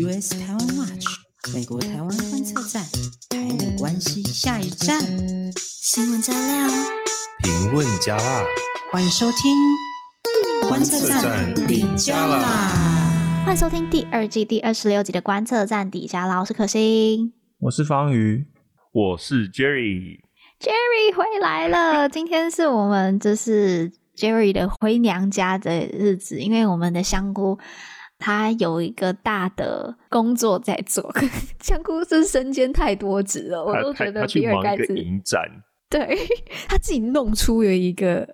[0.00, 1.06] US 台湾 Watch
[1.52, 2.84] 美国台湾观测站，
[3.30, 5.00] 台美关系下一站，
[5.56, 6.68] 新闻加料，
[7.42, 8.44] 评论加辣，
[8.92, 13.42] 欢迎收听观测站底加啦！
[13.44, 16.38] 欢迎收听第二季第二十六集的观测站底加啦！
[16.38, 18.46] 我是可心，我是方瑜，
[18.92, 22.06] 我是 Jerry，Jerry 回来了。
[22.10, 27.58] 今天是我们就是 Jerry 的回娘家的日子，因为我们的香菇。
[28.18, 31.12] 他有一个大的工作在做，
[31.60, 35.40] 香菇是身兼太多职了，我都觉得比尔盖茨影展，
[35.88, 36.16] 对
[36.68, 38.28] 他自己弄出了一个，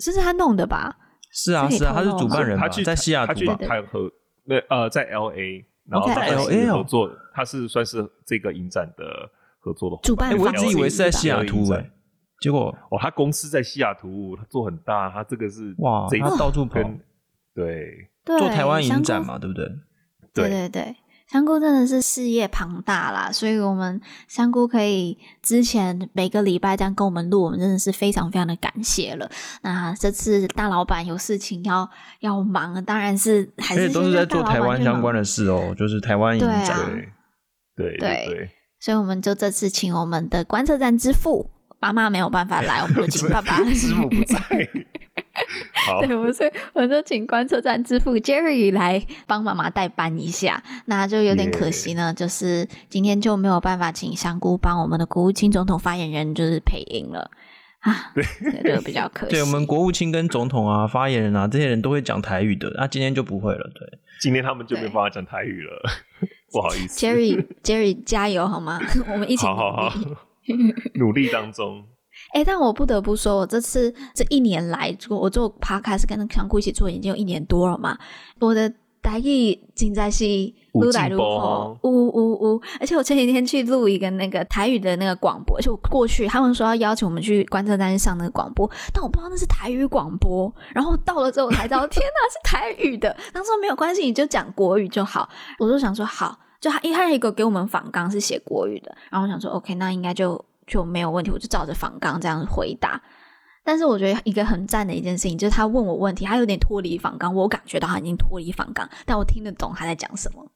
[0.00, 0.96] 这是他弄的吧？
[1.30, 3.58] 是啊，是啊，他是主办人，他去在西雅图吧？
[3.60, 4.10] 他和
[4.44, 9.04] 那呃在 L A，然后在 L A 合作，他是算是这个影展的
[9.60, 10.36] 合作的主办。
[10.36, 11.90] 我一直以为是在西雅图诶，
[12.40, 16.80] 结果哦，他公司在西雅图，他做很大，他这个是哇，他到处跑，
[17.64, 18.10] 对。
[18.38, 19.64] 做台湾影展嘛，对不对？
[20.34, 20.96] 对对对，
[21.30, 29.30] 香菇真的是事业庞大啦，所以我们香菇可以之前每个礼拜这样跟我们录，我们真的是非常非常的感谢了。
[29.62, 31.88] 那这次大老板有事情要
[32.20, 36.76] 要忙，当然是还是都是在做台湾相关的事哦，就是台湾影展，
[37.74, 44.36] 对对对，所以我们就这次请我们的观测站之父，妈妈没有办法来，我们就请爸爸 师傅不在。
[45.86, 57.30] 好对，我所以我就请观测站之父 Jerry 来帮妈妈代班一下，那就有点可惜呢.就是今天就没有办法请香菇帮我们的国务卿总统发言人就是配音了
[57.80, 59.32] 啊，对，这个比较可惜。
[59.36, 63.70] 对，我们国务卿跟总统啊、发言人啊这些人都会讲台语的，那、啊、今天就不会了。
[63.74, 65.82] 对，今天他们就没办法讲台语了，
[66.52, 67.06] 不好意思。
[67.06, 68.80] Jerry Jerry 加油好吗？
[69.12, 69.94] 我们一起努力，好好好
[70.94, 71.84] 努力当中。
[72.32, 77.96] 哎、欸，但我不得不说，我这次这一年来做我做 podcast 跟香菇一起做，已经有一年多了嘛。
[78.38, 78.70] 我的
[79.00, 80.24] 台语现在是
[80.72, 81.22] 撸来撸去，
[81.88, 82.62] 呜呜呜！
[82.78, 90.52] 而且我前几天去录一个那个台语的那个广播，而且我过去他们说要邀请我们去观测站上那个广播，但我不知道那是台语广播。
[90.74, 93.16] 然后到了之后我才知道， 天哪，是台语的。
[93.32, 95.26] 他说没有关系，你就讲国语就好。
[95.58, 100.44] 我就想说好，就他一开始一个给我们访纲是写国语的，然后我想说 OK，那应该就。
[100.68, 103.02] 就没有问题，我就照着访纲这样回答。
[103.64, 110.50] 但是我觉得一个很赞的一件事情，就是他问我问题，他有点脱离访纲，我感觉到他已经脱离访纲，但我听得懂他在讲什么。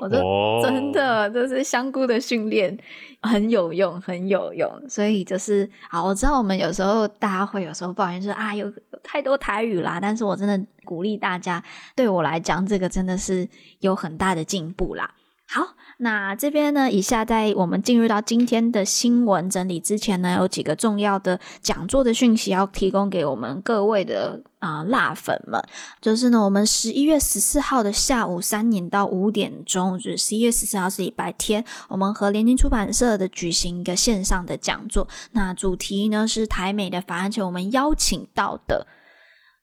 [0.00, 2.78] 我说、哦、真的，就是香菇的训练
[3.22, 4.70] 很有用，很有用。
[4.88, 8.72] 所以就是好，我知道我们有时候大家会有时候抱怨说啊，有
[9.02, 11.62] 太多台语啦，但是我真的鼓励大家，
[11.96, 13.48] 对我来讲，这个真的是
[13.80, 15.12] 有很大的进步啦。
[15.48, 15.74] 好。
[16.00, 25.60] 那这边呢，以下在我们进入到今天的新闻整理之前呢，有几个重要的讲座的讯息要提供给我们各位的啊、辣粉们。
[26.00, 35.08] 就是呢，我们十一月十四号的下午三点到五点钟，就是十一月十四号是礼拜天，我们和联经出版社的举行一个线上的讲座。
[35.32, 38.86] 那主题呢是台美的法案，且我们邀请到的。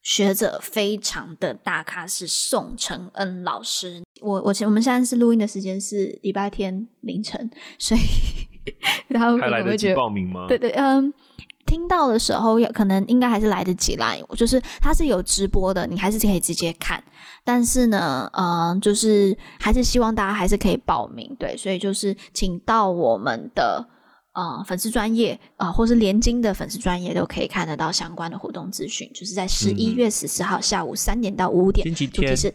[0.05, 7.49] 学者非常的大咖是宋承恩老师，我我我们现在是录音的时间是礼拜天凌晨，
[7.79, 8.01] 所以
[9.07, 10.45] 然后还来得及报名吗？
[10.47, 11.11] 对对，嗯，
[11.65, 17.03] 听到的时候可能应该还是来得及啦，就是它是有直播的，你还是可以直接看，
[17.43, 23.87] 但是呢，嗯，就是还是希望大家还是可以报名，对，所以就是请到我们的。
[24.35, 29.09] 啊、呃，粉丝专业啊，或是联经的粉丝专业都可以看得到相关的活动资讯。
[29.13, 32.53] 就是在十一月十四号下午三点到五点，星期天是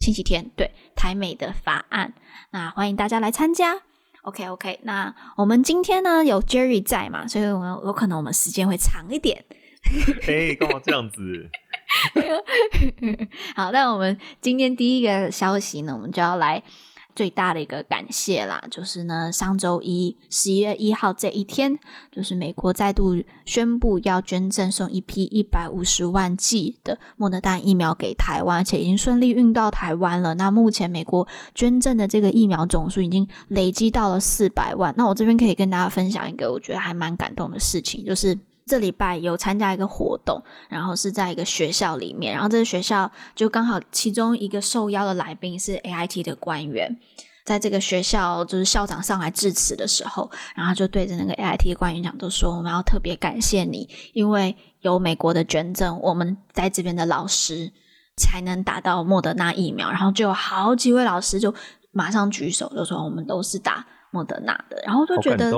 [0.00, 2.14] 星期天，对，台美的法案，
[2.50, 3.82] 那欢迎大家来参加。
[4.22, 9.44] OK OK，那我们今天呢有 Jerry 在嘛，所以我们有可能我们时间会长一点。
[10.26, 11.48] 哎，干嘛这样子？
[13.54, 16.62] 好，那我们今天第一个消息呢，我们就要来。
[17.18, 21.76] 最大的一个感谢啦，就是呢，上周一十一月一号这一天，
[22.12, 30.34] 就是美国再度宣布要捐赠送一批一百五十万剂的莫德纳疫苗给台湾，而且已经顺利运到台湾了。
[30.34, 34.94] 那目前美国捐赠的这个疫苗总数已经累积到了四百万。
[34.96, 38.38] 那我这边可以跟大家分享一个我觉得还蛮感动的事情，就是。
[38.68, 46.96] 这礼拜有参加一个活动，然后是在一个学校里面，然后这个学校就刚好其中一个受邀的来宾是 AIT 的官员，
[47.46, 57.72] 在这个学校就是校长上来致辞的时候，然后就对着那个 AIT 的官员讲，就说我们要特别感谢你，因为有美国的捐赠，我们在这边的老师
[58.16, 61.54] 才能打到莫德纳疫苗，然后就有好几位老师就
[61.90, 65.50] 马上举手，就说我们都是打莫德纳的，然后就觉得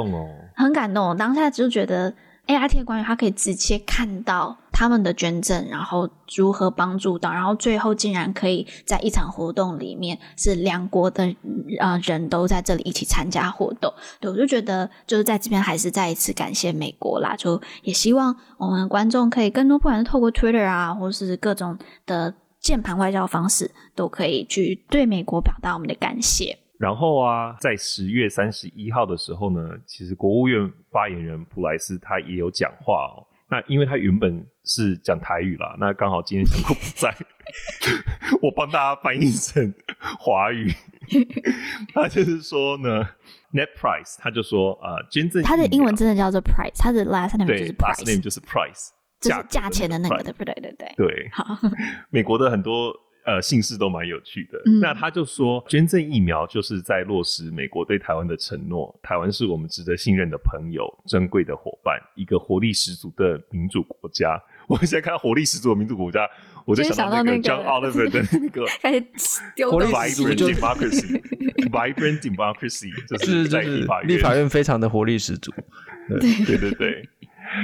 [0.54, 2.14] 很感动，当下就觉得。
[2.50, 11.32] AIT 的官员，他可以直接看到他们的捐赠，然后如何帮助到，然后最后竟然可以在一场活动里面是两国的
[11.78, 13.92] 呃人都在这里一起参加活动。
[14.20, 26.58] 对，我就觉得就是在这边还是再一次感谢美国啦，就也希望我们观众可以更多，不管是透过 Twitter 啊，或是各种的键盘外交方式，都可以去对美国表达我们的感谢。
[26.80, 33.20] 然后啊，在十月三十一号的时候呢，其实国务院发言人普莱斯他也有讲话哦。
[33.50, 37.14] 那因为他原本是讲台语啦，那刚好今天小狗不在，
[38.40, 39.74] 我帮大家翻译成
[40.18, 40.72] 华语。
[41.92, 43.04] 他就是说呢
[43.52, 48.88] ，net price，他就说啊，捐赠他的英文真的叫做 price，他的 last name 就是 price，last name 就是 price，
[49.20, 50.54] 就是价钱的那个，对不对？
[50.54, 51.28] 对对对。
[51.34, 51.58] 好，
[52.08, 52.90] 美国的很多。
[53.30, 54.60] 呃，姓氏都蛮有趣的。
[54.66, 58.92] 嗯、那他就说，捐赠疫苗就是在落实美国对台湾的承诺。
[59.00, 64.36] 台湾是我们值得信任的朋友、珍贵的伙伴，一个活力十足的民主国家。
[64.66, 66.28] 我现在看到活力十足的民主国家，
[66.64, 75.52] 我就想到那个 John Oliver 的那个， Vibrant Democracy，Vibrant Democracy， 就是在立法院，立法院非常的活力十足。
[76.08, 77.08] 对对对对。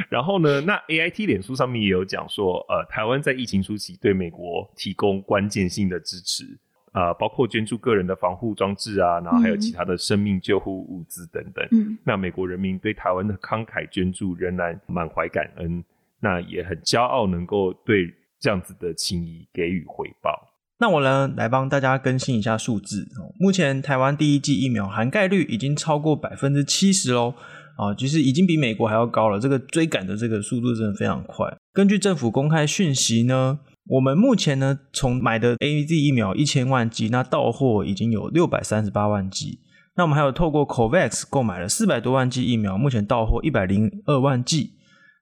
[0.08, 6.44] 然后呢，那 AIT 脸书上面也有讲说，呃，台湾在疫情初期对美国提供关键性的支持，
[6.92, 11.66] 呃，包括捐助个人的防护装置啊，然后还有其他的生命救护物资等等。
[11.72, 15.84] 嗯，那美国人民对台湾的慷慨捐助仍然满怀感恩，
[16.20, 20.52] 那也很骄傲能够对这样子的情谊给予回报。
[20.78, 23.08] 那我呢，来帮大家更新一下数字。
[23.38, 27.34] 目前台湾第一季疫苗涵盖率已经超过百分之七十喽。
[27.76, 31.46] 啊，其实已经比美国还要高了，这个追赶的这个速度真的非常快。
[31.73, 39.61] 根据政府公开讯息呢，我们目前呢从买的 AZ 疫苗一千万剂，那到货已经有六百三十八万剂。
[39.96, 44.73] 那我们还有透过 COVAX 购买了四百多万剂疫苗，目前到货一百零二万剂。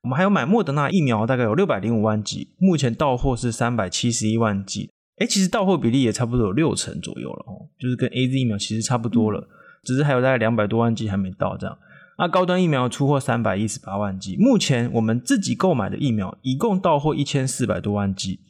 [0.02, 4.90] 我们还有买莫德纳疫苗，大概有六百零五万剂，目前到货是三百七十一万剂。
[5.18, 9.48] 诶，其实到货比例也差不多有六成左右了哦，就是跟 AZ 疫苗其实差不多了，
[9.84, 11.78] 只是还有大概两百多万剂还没到这样。
[12.18, 18.40] 那高端疫苗出货三百一十八万剂，目前我们自己购买的疫苗一共到货一千四百多万剂。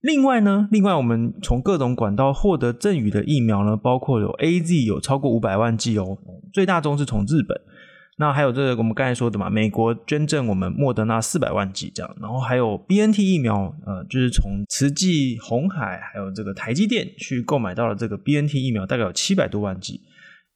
[0.00, 6.18] 另外呢，另外我们从各种管道获得赠与的疫苗呢，包括有 AZ 有超过五百万剂哦，
[6.52, 7.60] 最大宗是从日本。
[8.18, 20.00] 那还有这个我们刚才说的嘛，美国捐赠我们莫德纳四百万剂这样，然后还有 BNT 疫苗，呃，就是从慈济、红海还有这个台积电去购买到了这个 BNT 疫苗，大概有七百多万剂。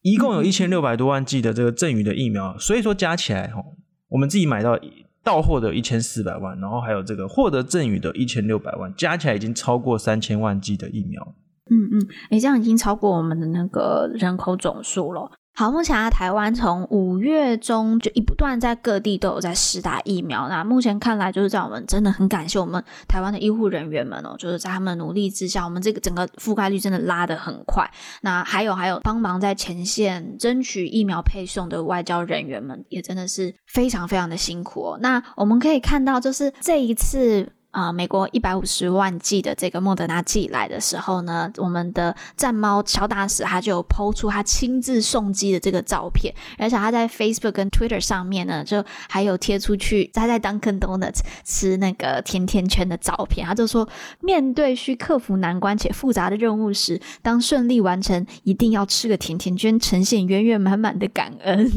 [0.07, 3.61] 一共有一千六百多万剂的这个赠予的疫苗，所以说加起来哈，
[4.07, 4.79] 我们自己买到
[5.21, 11.35] 到货的一千四百万，然后还有这个获得赠予的一千六百万，加起来已经超过三千万剂的疫苗。
[11.69, 15.29] 嗯嗯，诶，这样已经超过我们的那个人口总数了。
[15.59, 20.47] 好，目前啊，台湾从五月中就一不断在各地都有在施打疫苗。
[20.47, 27.89] 那目前看来，就是在我们真的很感谢我们台湾的医护人员们哦，就是在他们努力之下，我们这个整个覆盖率真的拉得很快。
[28.21, 34.99] 那还有还有帮忙在前线争取疫苗配送的外交人员们，也真的是非常非常的辛苦哦。
[35.01, 37.51] 那我们可以看到，就是这一次。
[37.77, 53.45] 啊、美国一百五十万剂的这个莫德纳寄来的时候呢，我们的战猫乔大使他就有 po 出他亲自送机的这个照片，而且他在 Facebook 跟 Twitter 上面呢，就还有贴出去他在 Dunkin Donuts 吃那个甜甜圈的照片。
[53.45, 53.87] 他就说，
[54.21, 61.71] 面对需克服难关且复杂的任务时，当顺利完成，一定要吃个甜甜圈，呈现圆圆满满的感恩。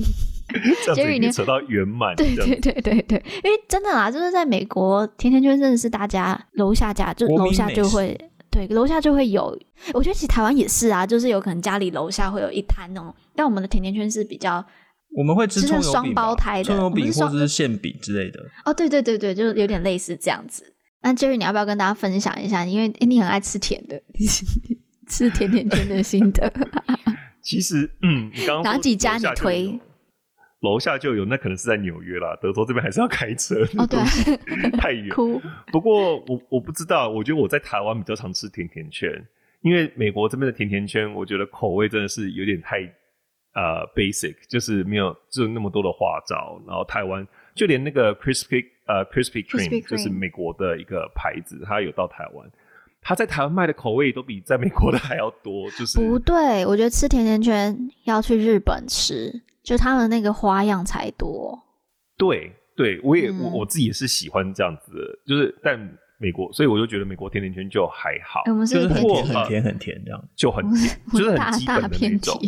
[0.85, 8.19] 这样子你扯到圆满，对对对对对，因为真的啊，就是在美国，甜甜圈真的是大家楼下家就楼下就会，
[8.51, 9.59] 对，楼下就会有。
[9.95, 14.65] 我觉得其实台湾也是啊，就是有可能家里楼下会有一摊那种，但我们的甜甜圈是比较，
[15.17, 18.41] 我们会吃葱油饼，双胞胎的，葱油饼或者是馅饼之类的。
[18.65, 20.75] 哦，对对对对，就是有点类似这样子。
[21.03, 22.65] 那 Jerry，你要不要跟大家分享一下？
[22.67, 24.01] 因为你很爱吃甜的，
[25.09, 26.53] 吃甜甜圈的心得。
[27.43, 29.81] 其实，嗯，你刚刚哪几家你推？
[30.61, 32.39] 楼下就有，那可能是在纽约啦。
[32.41, 35.09] 德州这边还是要开车，哦，对，太远。
[35.73, 39.11] 不过我我不知道，我觉得我在台湾比较常吃甜甜圈，
[39.63, 42.81] 因为美国这边的甜甜圈，我觉得口味真的是有点太
[43.55, 46.61] 呃 basic，就是没有就那么多的花招。
[46.67, 52.47] 然后台湾就连那个 crispy 呃 crispy cream, 就是美国的一个牌子，它有到台湾，
[53.01, 55.71] 它在台湾卖的口味都比在美国的还要多。
[55.71, 57.75] 就是不对，我觉得吃甜甜圈
[58.05, 59.41] 要去日本吃。
[59.63, 61.59] 就他们那个花样才多，
[62.17, 65.79] 对对，我也、嗯、我我自己也是喜欢这样子的，就是但
[66.19, 72.41] 美国，所以我就觉得美国甜甜圈就还好，欸、我们是就是很甜很甜很甜这样，就很甜，就是很基本的那种。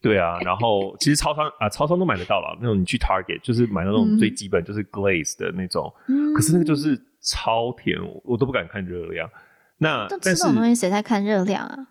[0.00, 2.58] 对啊，然后其实超商啊，超商都买得到了。
[2.60, 9.30] 那种你去 Target 就是买那种最基本就是 glaze 的那种，嗯、可是那个就是超甜，我都不敢看热量。
[9.78, 11.86] 那这这种东西谁在看热量啊？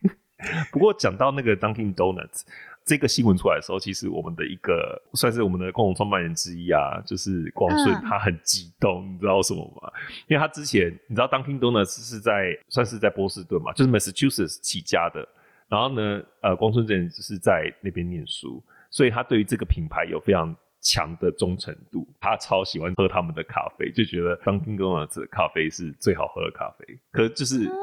[0.70, 2.42] 不过讲到那个 Dunkin' Donuts
[2.88, 9.92] 这个新闻出来的时候，其实我们的一个算是我们的共同创办人之一啊，就是光顺，嗯、他很激动，你知道什么吗？
[10.26, 15.28] 因为他之前你知道 Dunkin' Donuts 是在算是在波士顿嘛，就是 Massachusetts 起家的。
[15.68, 22.08] 然后呢，呃，光顺之前就是在那边念书，所以他对于这个品牌有非常强的忠诚度。
[22.18, 26.98] 他超喜欢喝他们的咖啡，就觉得 Dunkin' Donuts 的咖啡是最好喝的咖啡。
[27.12, 27.76] 可是就是、嗯、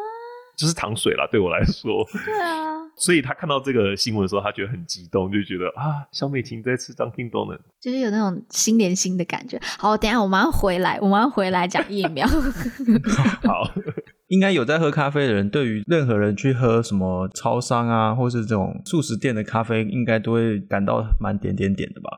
[0.57, 2.03] 就是糖水啦，对我来说。
[2.25, 2.84] 对啊。
[2.97, 9.59] 所以他看到这个新闻的时候，他觉得很激动，就觉得啊，小美琴在吃 Dunkin' Donuts，就是有那种心连心的感觉。
[9.77, 12.27] 好，等一下我们要回来，我们要回来讲疫苗。
[13.43, 13.71] 好。
[14.27, 22.09] 应该有在喝咖啡的人，对于任何人去喝什么超商啊，或是这种素食店的咖啡，应该都会感到蛮点点点的吧。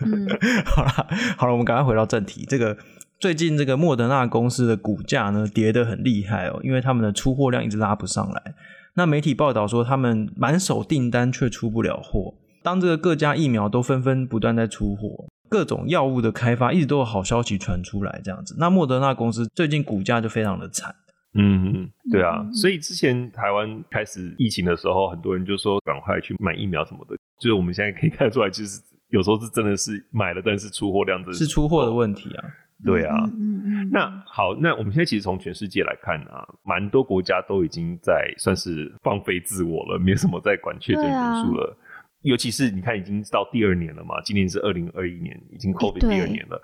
[0.00, 0.26] 嗯、
[0.64, 2.46] 好了，好了，我们赶快回到正题。
[2.48, 2.78] 这个
[3.20, 8.54] 最近这个莫德纳公司的股价呢，跌得很厉害哦，因为他们的出货量一直拉不上来。
[8.96, 12.34] 那媒体报道说，他们满手订单却出不了货。
[12.62, 20.94] 当这个各家疫苗都纷纷不断在出货，各种药物的开发一直都有好消息传出来，这样子，那莫德纳公司最近股价就非常的惨。
[21.34, 27.14] 嗯，对啊，所以之前台湾开始疫情的时候，很多人就说赶快去买疫苗什么的。
[27.38, 32.44] 就是我们现在可以看出来，其实有时候是真的是买了，但是出货量真的是，是出货的问题啊。
[32.84, 33.90] 对啊，嗯嗯。
[33.90, 41.76] 那好，那我们现在其实从全世界来看啊，蛮多国家都已经在算是放飞自我了，没有什么在管确诊人数了。
[42.22, 46.60] 尤其是你看，已经到第二年了嘛，今年是二零二一年，已经 COVID 第二年了，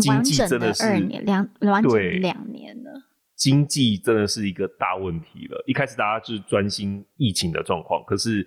[0.00, 2.90] 经济真的是二年两完整两年了。
[3.36, 5.62] 经济真的是一个大问题了。
[5.66, 8.46] 一开始大家就是专心疫情的状况，可是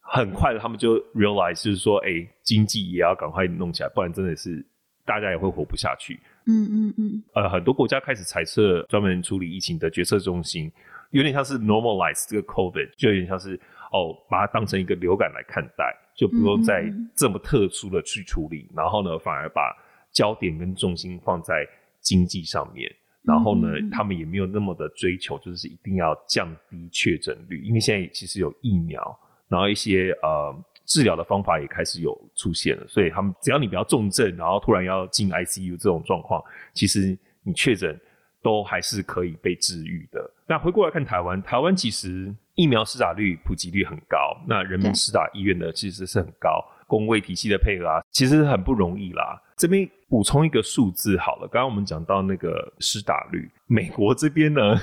[0.00, 4.64] 很快的他们就 realize 就是说，哎、欸，经济也要赶快弄起来，不然真的是
[5.04, 6.20] 大家也会活不下去。
[6.46, 7.22] 嗯嗯嗯。
[7.34, 10.70] 呃，很多国家开始裁撤专门处理疫情的决策中心，
[11.10, 13.58] 有点像是 normalize 这个 COVID，就有点像是
[13.92, 16.84] 哦，把它当成一个流感来看待，就不用再
[17.14, 18.66] 这么特殊的去处理。
[18.70, 19.74] 嗯、然后呢，反而把
[20.12, 21.66] 焦点跟重心放在
[22.00, 22.90] 经济上面。
[23.22, 29.18] 然后呢，嗯、他们也没有那么的追求，就是一定要降低确诊率，因为现在其实有疫苗，
[29.48, 30.54] 然后一些呃
[30.86, 37.98] 治疗的方法也开始有出现了，所以他们只要你不要重症，然后突然要进 ICU 这种状况，其实你确诊
[38.42, 40.30] 都还是可以被治愈的。
[40.46, 49.40] 那回过来看台湾，台湾其实疫苗施打率普及率很高，那人民施打意愿呢其实是很高，公卫体系的配合啊，其实很不容易啦。
[49.56, 54.78] 这边补充一个数字好了，刚刚我们讲到那个施打率，美国这边呢，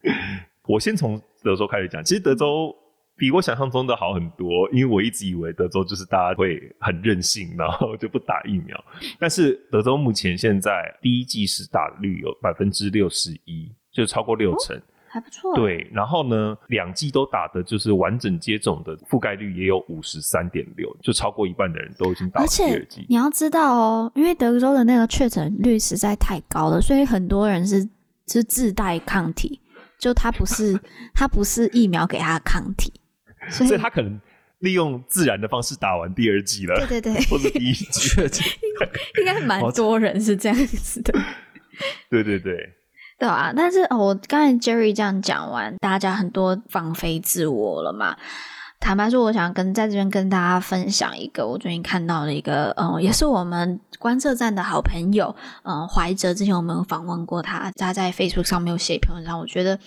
[0.66, 2.02] 我先从德州开始讲。
[2.02, 2.74] 其实德州
[3.16, 8.84] 比我想象中的好很多，因为我一直以为德州就是大家会很任性，然后就不打疫苗。
[9.18, 14.76] 但是德州目前现在第一季是打率有百分之六十一，就超过六成。
[14.76, 22.74] 哦还不错，对，然后呢，两季都打的，就是完整接种的覆盖率也有五十三点六，就超过一半的人都已经打了第二剂。
[22.74, 27.88] 而且你要知道哦，因为德州的那个确诊率实在太高了，所以很多人是
[28.26, 29.58] 是自带抗体，
[29.98, 30.78] 就他不是
[31.14, 32.92] 他不是疫苗给他的抗体，
[33.50, 34.20] 所以，他可能
[34.60, 38.44] 利用自然的方式打完第二季了，对对对， 或者第一剂确诊，
[39.20, 41.12] 应该蛮多人是这样子的，
[42.10, 42.72] 对对对。
[43.18, 48.14] 对啊，但是我刚才 Jerry 这样讲完，大家很多放飞自我了嘛。
[48.78, 56.34] 坦白说，我想跟在这边跟大家分享一个我最近看到的一个，嗯，也是我们观测站的好朋友，嗯，怀哲。
[56.34, 59.78] 之前我们有访问过他，他在 Facebook 上面有写一篇文章，我觉得。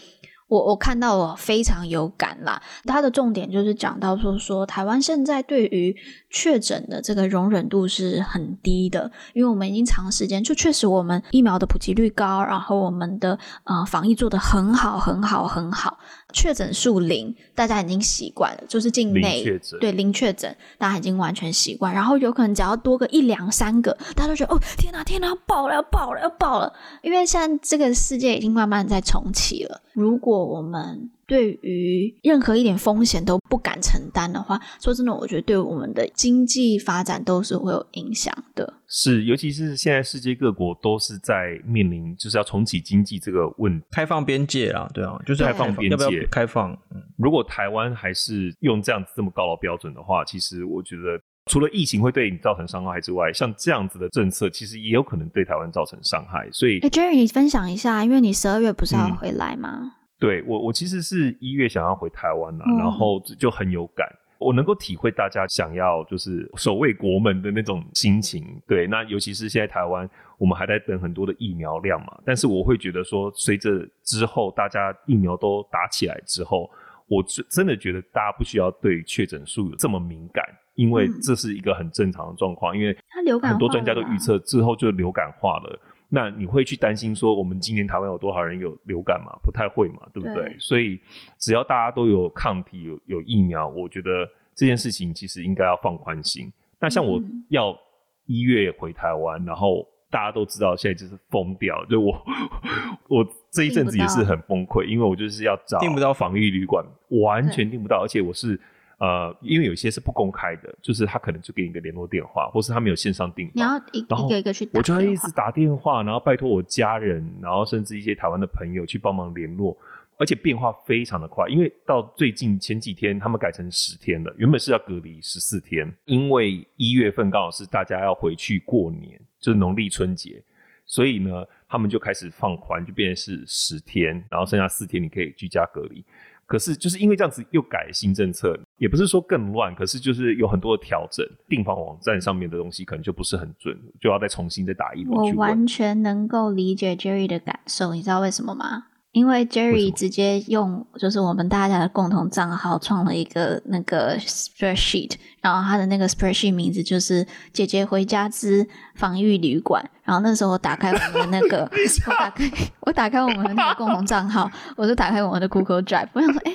[0.49, 5.95] 我我看到了非常有感啦，它的重点就是讲到说说台湾现在对于
[6.29, 15.97] 确诊的这个容忍度是很低的，因为我们已经长时间就确实我们疫苗的普及率高，然后我们的呃防疫做得很好很好很好，
[16.33, 19.43] 确诊数零，大家已经习惯了，就是境内
[19.79, 26.71] 对零确诊，大家已经完全习惯，然后有可能只要多个一两三个，大家都觉得哦天哪天哪要爆了要爆了要爆了，
[27.01, 38.73] 因为现在这个世界已经慢慢在重启了，如果我们对于任何一点风险都不敢承担的话，说真的，我觉得对我们的经济发展都是会有影响的。
[38.87, 46.71] 是，尤其是现在世界各国都是在面临就是要重启经济这个问题，开放边界啊，对啊，就是开放边界，要不要开放？
[46.89, 56.49] 嗯，如果台湾还是用这样子这么高的标准的话，其实我觉得除了疫情会对你造成伤害之外，像这样子的政策，其实也有可能对台湾造成伤害。
[56.51, 59.79] 所以，哎，Jerry，你分享一下，因为你十二月不是要回来吗？
[59.83, 64.07] 嗯对我，我其实是一月想要回台湾了，嗯、然后就很有感。
[64.37, 68.61] 我能够体会大家想要就是守卫国门的那种心情。
[68.65, 72.17] 对，那尤其是现在台湾，我们还在等很多的疫苗量嘛。
[72.25, 76.69] 但是我会觉得说，随着之后大家疫苗都打起来之后，
[77.07, 80.41] 我真的觉得大家不需要对确诊数有这么敏感，
[80.75, 82.77] 因为这是一个很正常的状况。
[82.77, 82.97] 因为
[83.41, 85.79] 很多专家都预测之后就流感化了。
[86.11, 89.31] 那你会去担心说，我们今年台湾有多少人有流感吗？
[89.43, 90.35] 不太会嘛，对不对？
[90.35, 90.55] 对。
[90.57, 90.99] 所以
[91.37, 96.51] 只要大家都有抗体、有有疫苗，我觉得这件事情其实应该要放宽心。
[96.79, 97.77] 那像我要
[98.25, 102.25] 一月回台湾，然后大家都知道现在就是疯掉，就我
[103.07, 106.83] 我这一阵子也是很崩溃，因为我就是要找订不到防疫旅馆，
[107.21, 108.59] 完全订不到，而且我是。
[108.99, 119.77] 呃，因为有些是不公开的，就是他可能就给你一个联络电话，或是他没有线上订房，你要一个一个去打，我就要一直打电话，然后拜托我家人，然后甚至一些台湾的朋友去帮忙联络，
[120.17, 130.43] 而且变化非常的快，因为到最近前几天他们改成十天了，原本是要隔离十四天，因为一月份刚好是大家要回去过年，就是农历春节，
[130.85, 136.03] 所以呢，他们就开始放宽，就变成是十天，然后剩下四天你可以居家隔离。
[136.49, 145.15] 可是就是因为这样子又改新政策，也不是说更乱，可是就是有很多的调整，订房网站上面的东西可能就不是很准，就要再重新再打一轮。
[145.15, 148.87] 我完全能够理解 Jerry 的感受，你知道为什么吗？
[149.11, 159.83] 因为 Jerry 直接用就是我们大家的共同账号创了一个那个 spreadsheet，然后他的那个 spreadsheet 名字就是“姐姐回家之防御旅馆”。
[160.05, 161.63] 然后那时候我打开我们的那个，
[162.07, 162.51] 我打开
[162.81, 166.53] 我打开我们的那个共同账号，我就打开我们的 Google Drive，我想说，哎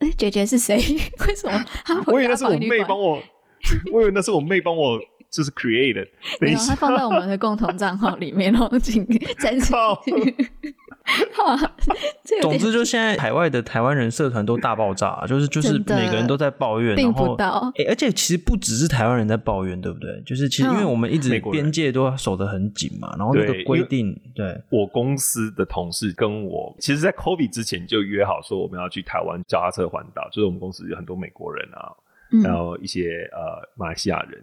[0.00, 0.76] 哎，姐姐是谁？
[1.26, 1.94] 为什么他？
[2.06, 3.18] 我以为那是我妹帮我，
[3.92, 4.98] 我以为那是我妹帮我，
[5.30, 6.06] 就是 create，
[6.40, 9.06] 没有，他放在我们的共同账号里面，然后进
[9.38, 9.74] 再次。
[12.42, 17.34] 总之，就现在海外的台湾人社团都大爆炸，啊，就是就是每个人都在抱怨，然后
[17.76, 20.22] 哎，而且其实不只是台湾人在抱怨，对不对？
[20.24, 31.92] 就是其实因为我们一直边界都守得很紧嘛，然后那个规定，对，对我公司的同事跟我，其实，在 COVID 之前就约好说我们要去台湾脚踏车环岛，就是我们公司有很多美国人啊，
[32.44, 34.42] 然后一些呃马来西亚人，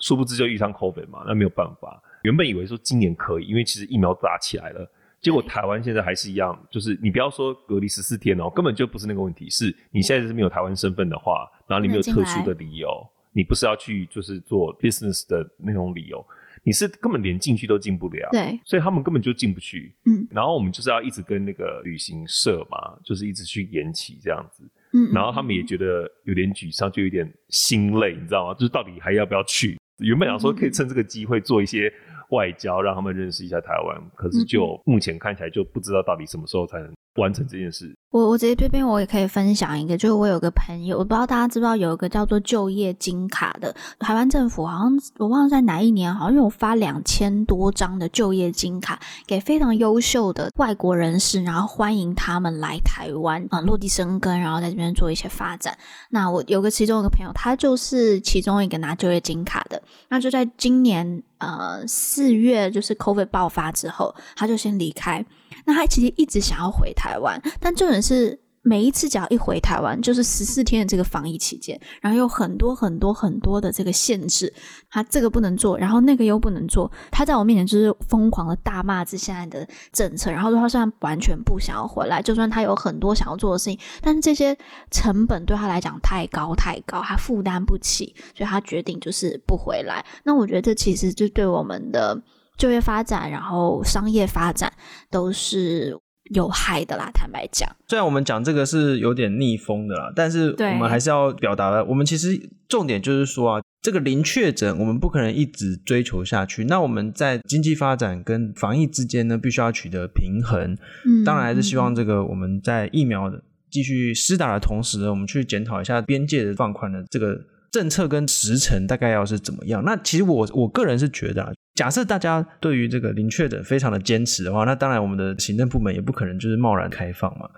[0.00, 2.02] 殊不知就遇上 COVID 嘛，那没有办法。
[2.22, 4.90] 原本以为说今年可以，因为其实疫苗打起来了。
[5.20, 9.50] 结果台湾现在还是一样，就是你不要说隔离十四天哦，根本就不是那个问题。
[9.50, 12.88] 是你现在是没有台湾身份的话，然后你没有特殊的理由，
[13.32, 16.24] 你不是要去就是做 business 的那种理由，
[16.62, 18.28] 你是根本连进去都进不了。
[18.30, 19.92] 对，所以他们根本就进不去。
[20.04, 24.62] 嗯，然后我们就是要一直跟那个旅行社嘛，就是一直去延期这样子。
[24.92, 28.54] 嗯，然后他们也觉得有点沮丧，就有点心累，你知道吗？
[28.54, 29.78] 就是到底还要不要去？
[29.98, 31.92] 原本想说可以趁这个机会做一些。
[32.28, 37.94] 外交让他们认识一下台湾，可是就目前看起来就不知道到底什么时候才能完成这件事。
[38.10, 55.76] 我我直接这边我也可以分享一个，就是我有个朋友，我不知道大家知不知道有一个叫做就业金卡的，台湾政府好像我忘了在哪一年，好像有发两千多张的就业金卡给非常优秀的外国人士，然后欢迎他们来台湾啊落地生根，然后在这边做一些发展。
[56.08, 65.22] 那我有个其中一个朋友，他就是其中一个拿就业金卡的，那就在今年呃四月，就是 COVID 爆发之后，他就先离开。
[65.68, 74.50] 那他其实一直想要回台湾，但重点是每一次只要一回台湾，就是十四天的这个防疫期间，然后有很多很多很多的这个限制，
[74.90, 84.56] 他这个不能做，然后那个又不能做，他在我面前就是疯狂的大骂这现在的政策，然后说他虽然完全不想要回来，就算他有很多想要做的事情，但是这些
[84.90, 90.02] 成本对他来讲太高太高，他负担不起，所以他决定就是不回来。
[90.24, 92.22] 那我觉得这其实就对我们的。
[92.58, 94.70] 就业发展，然后商业发展
[95.10, 95.96] 都是
[96.34, 97.08] 有害的啦。
[97.14, 101.84] 坦白讲，虽然我们讲这个是有点逆风的啦，但是我们还是要表达的。
[101.84, 106.64] 我们其实重点就是说啊，这个零确诊，我们不可能一直追求下去。
[106.64, 110.76] 那我们在经济发展跟防疫之间呢，必须要取得平衡。
[111.06, 113.40] 嗯，当然还是希望这个我们在疫苗的
[113.70, 117.38] 继续施打的同时呢，我们去检讨一下边界的放宽的这个
[117.70, 119.82] 政策跟时程大概要是怎么样。
[119.84, 121.52] 那其实我我个人是觉得啊。
[121.74, 127.48] 假设大家对于这个零确诊非常的坚持的话，那当然我们的行政部门也不可能就是贸然开放嘛。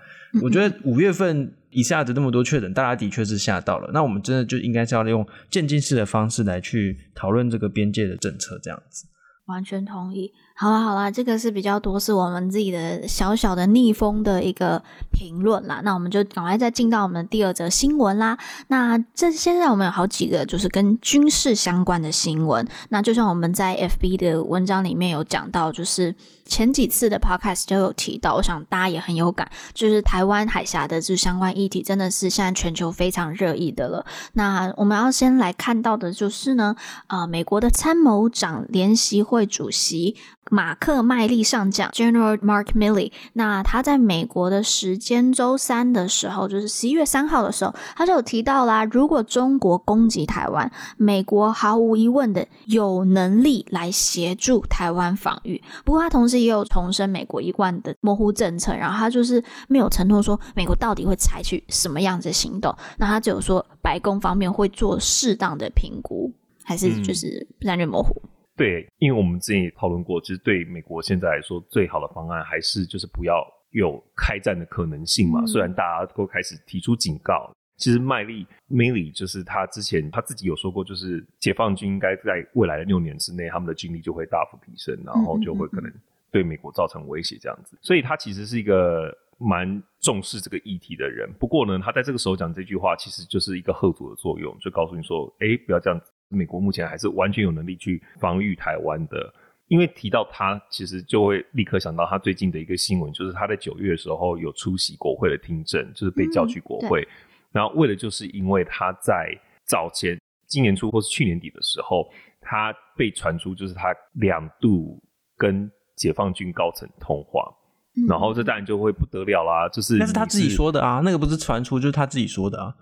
[0.43, 3.89] 我觉得五月份一下子那么多确诊，大家的确是吓到了。
[3.91, 9.07] 那我们真的就应该是要用渐进式的方式来去讨论这个边界的政策，这样子。
[9.47, 10.31] 完全同意。
[10.61, 14.79] 好啦好啦，这个是比较多是我们自己的小小的逆风的一个
[15.11, 15.81] 评论啦。
[15.83, 18.37] 那我们就赶快再进到我们的第二则新闻啦。
[18.67, 22.63] 那这现在我们有好几个就是跟军事相关的新闻。
[22.89, 26.13] 那就像我们在 FB 的文章里面有讲到，就是
[26.45, 34.05] 前几次的 Podcast 就有提到，我想大家也很有感，就是台湾海峡的这相关议题真的是现在全球非常热议的了。
[34.33, 36.75] 那我们要先来看到的就是呢，
[37.07, 40.15] 呃，美国的参谋长联席会主席。
[40.49, 55.63] 马克麦利上将 General Mark Milley，那他在美国的时间周三的时候，就是十一月三号的时候，他就有提到啦，如果中国攻击台湾，美国毫无疑问的有能力来协助台湾防御。
[55.85, 62.75] 不过他同时也有重申美国一贯的模糊政策，然后他就是没有承诺说美国到底会采取什么样子的行动。
[62.97, 68.13] 那他只有说白宫方面会做适当的评估，还是就是战略模糊。
[68.23, 75.39] 嗯对，因为我们之前也讨论过，其实对美国现在来说，最好的方案还是就是不要有开战的可能性嘛。
[75.41, 85.91] 嗯、虽然大家都开始提出警告，其实麦利 Milley 就是他之前他自己有说过，就是解放军应该在未来的六年之内，他们的军力就会大幅提升，然后就会可能
[86.31, 87.77] 对美国造成威胁这样子。
[87.81, 91.31] 所以他其实是一个蛮重视这个议题的人。
[91.39, 96.11] 不过呢，他在这个时候讲这句话，其实就是一个贺阻的作用，就告诉你说，哎，不要这样子。
[96.33, 99.33] 美国目前还是完全有能力去防御台湾的，
[99.67, 107.11] 因为提到他，其实就会立刻想到他最近的一个新闻，就是他在九月的时候有出席国会的听证，就是被叫去国会，嗯、
[107.51, 110.17] 然后为了就是因为他在早前
[110.47, 115.03] 今年初或是去年底的时候，他被传出就是他两度
[115.35, 117.53] 跟解放军高层通话，
[117.95, 122.75] 嗯、然后这当然就会不得了啦，就是那是他自己说的啊，那个不是传出，就是他自己说的啊。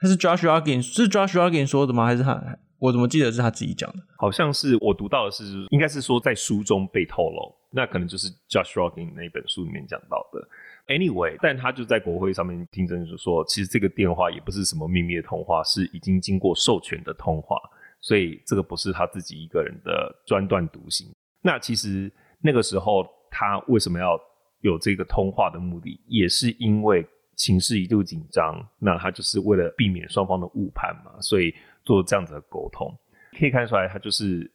[0.00, 2.04] 他是 Josh Rogan 是 Josh Rogan 说的吗？
[2.06, 2.58] 还是他？
[2.80, 3.98] 我怎么记得是他自己讲的？
[4.18, 10.48] 好像是我读到的是，应该是说在书中被透露，那可能就是 Josh Rogan 那本书里面讲到的。
[10.88, 17.56] Anyway，但他就在国会上面听证，就说其实这个电话也不是什么秘密的通话，是已经经过授权的通话，
[18.00, 21.06] 所以这个不是他自己一个人的专断独行。
[21.42, 24.18] 那其实那个时候他为什么要
[24.60, 27.06] 有这个通话的目的，也是因为。
[27.34, 31.52] 情势一度紧张，那他就是为了避免双方的误判嘛，所以
[31.82, 32.94] 做这样子的沟通。
[33.36, 34.48] 可以看出来，他就是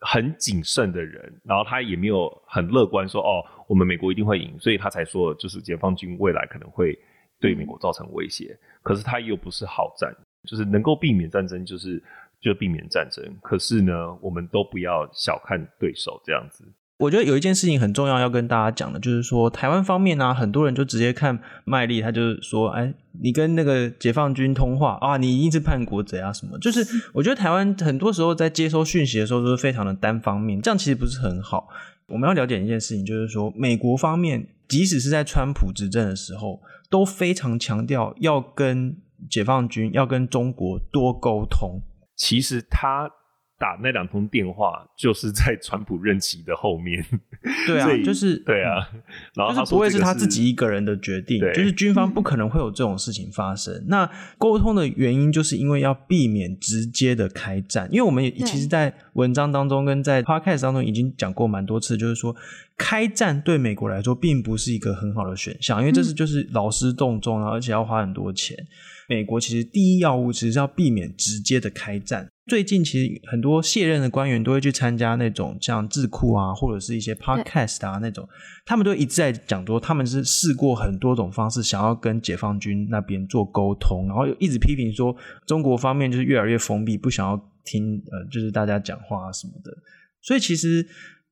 [0.00, 6.98] 很谨慎的人，然后他也没有很乐观说哦，我们美国一定会赢，所以他才说就是解放军未来可能会
[7.40, 8.58] 对美国造成威胁。
[8.82, 12.02] 可是他又不是好战，就是能够避免战争，就是
[12.44, 13.24] 就避免战争。
[13.42, 16.64] 可是呢，我们都不要小看对手这样子。
[16.98, 26.56] 我觉得有一件事情很重要，要跟大家讲的，就是说台湾方面呢、很多人就直接看麦利，他就是说，哎，你跟那个解放军通话啊，你一定是叛国贼啊什么？
[26.60, 31.68] 就是我觉得台湾很多时候在接收讯息的时候都是非常的单方面，这样其实不是很好。
[32.06, 38.96] 我们要了解一件事情，就是说美国方面，即使是在川普执政的时候，都非常强调要跟
[39.28, 41.82] 解放军、要跟中国多沟通。
[42.16, 43.10] 其实他。
[43.56, 47.02] 打那两通电话，就是在川普任期的后面。
[47.66, 48.82] 对啊，就是对啊，
[49.36, 53.84] 然后就是不会是他自己一个人的决定，就是军方不可能会有这种事情发生。
[53.86, 57.88] 那沟通的原因，就是因为要避免直接的开战。
[57.92, 62.34] 因为我们也其实，在文章当中跟在 podcast 当中已经讲过蛮多次，就是说
[62.76, 68.66] 开战对美国来说并不是一个很好的选项，因为这是就是劳师动众啊，而且要花很多钱。
[69.08, 72.28] 美国其实第一要务其实是要避免直接的开战。
[72.46, 78.28] 最近其实很多卸任的官员都会去参加那种像智库啊，或者是一些 podcast 啊那种，
[78.66, 89.72] 他们都一直在讲说他们是试过很多种方式，想要跟解放军那边做沟通，然后一直批评说中国方面就是越来越封闭，不想要听呃就是大家讲话啊什么的。
[90.20, 90.86] 所以其实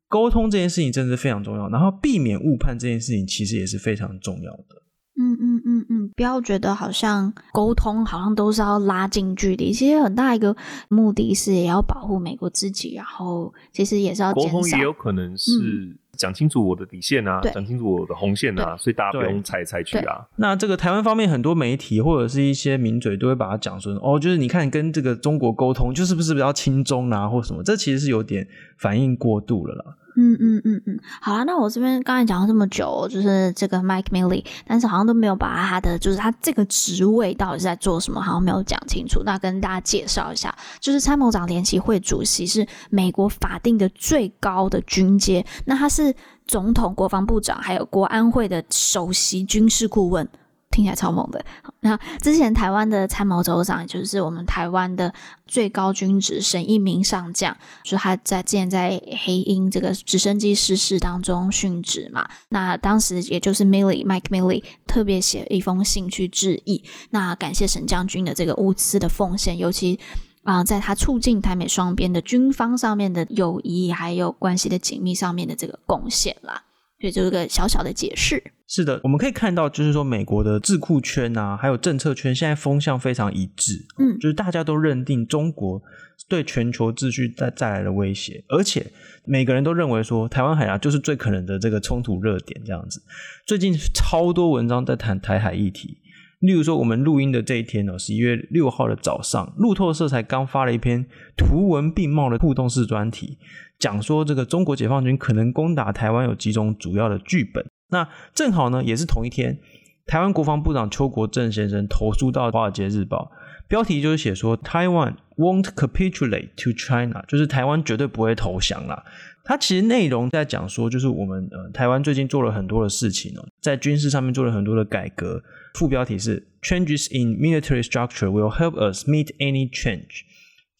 [0.08, 4.82] 沟通这件事情真的是非常重要，然后避免误判这件事情其实也是非常重要的。
[5.20, 10.54] 嗯嗯嗯嗯，不要觉得好像沟通好像都是要拉近距离，其实很大一个
[10.88, 20.26] 目的是也要保护美国自己，然后其实也是要沟通也有可能是讲清楚我的底线啊，讲、嗯、清楚我的红线啊，所以大家不用猜猜去啊。
[20.36, 27.62] 那这个台湾方面很多媒体或者是一些名嘴都会把它讲说哦，就是你看跟这个中国沟通，就是不是比较轻中啊，或什么？
[27.62, 29.84] 这其实是有点反应过度了啦。
[30.16, 39.22] 嗯嗯嗯嗯，好啊，那我这边刚才讲了这么久，就是这个 Mike Milley，但是好像都没有把他的，就是他这个职位到底是在做什么，好像没有讲清楚。
[39.24, 46.14] 那跟大家介绍一下，就是参谋长联席会主席是美国法定的最高的军阶，那他是
[46.46, 50.28] 总统、国防部长还有国安会的首席军事顾问。
[50.72, 51.44] 听起来超猛的。
[51.80, 55.12] 那之前台湾的参谋总长，也就是我们台湾的
[55.46, 62.28] 最高军职沈一鸣上将，就他在之前在黑鹰这个直升机失事当中殉职嘛。
[62.48, 70.00] 那当时也就是 Milley Mike Milley 特别写一封信去致意，那感谢沈将军的这个无私的奉献，尤其
[70.44, 76.64] 啊、在他促进台美双边的军方上面的友谊还有关系的紧密上面的这个贡献啦。
[77.02, 78.40] 所以就是个小小的解释。
[78.68, 83.74] 是的，我们可以看到，就是说美国的智库圈啊，还有政策圈，现在风向非常一致。
[83.98, 85.82] 嗯，就是大家都认定中国
[86.28, 88.86] 对全球秩序带带来的威胁，而且
[89.24, 92.62] 每个人都认为说，台湾海峡就是最可能的这个冲突热点。
[92.64, 93.02] 这样子，
[93.44, 95.98] 最近超多文章在谈台海议题。
[96.38, 101.04] 例如说，我们录音的这一天哦，十一月六号的早上，路透社才刚发了一篇
[101.36, 103.38] 图文并茂的互动式专题。
[103.82, 109.58] 讲说这个中国解放军可能攻打台湾有几种主要的剧本，那正好呢也是同一天，
[110.06, 113.32] 台湾国防部长邱国正先生投书到《华尔街日报》，
[113.66, 119.02] 标题就是写说 Taiwan won't capitulate to China，就是台湾绝对不会投降啦。
[119.42, 125.42] 它其实内容在讲说，就是我们呃台湾最近做了很多的事情哦，在军事上面做了很多的改革。
[125.74, 130.22] 副标题是 Changes in military structure will help us meet any change。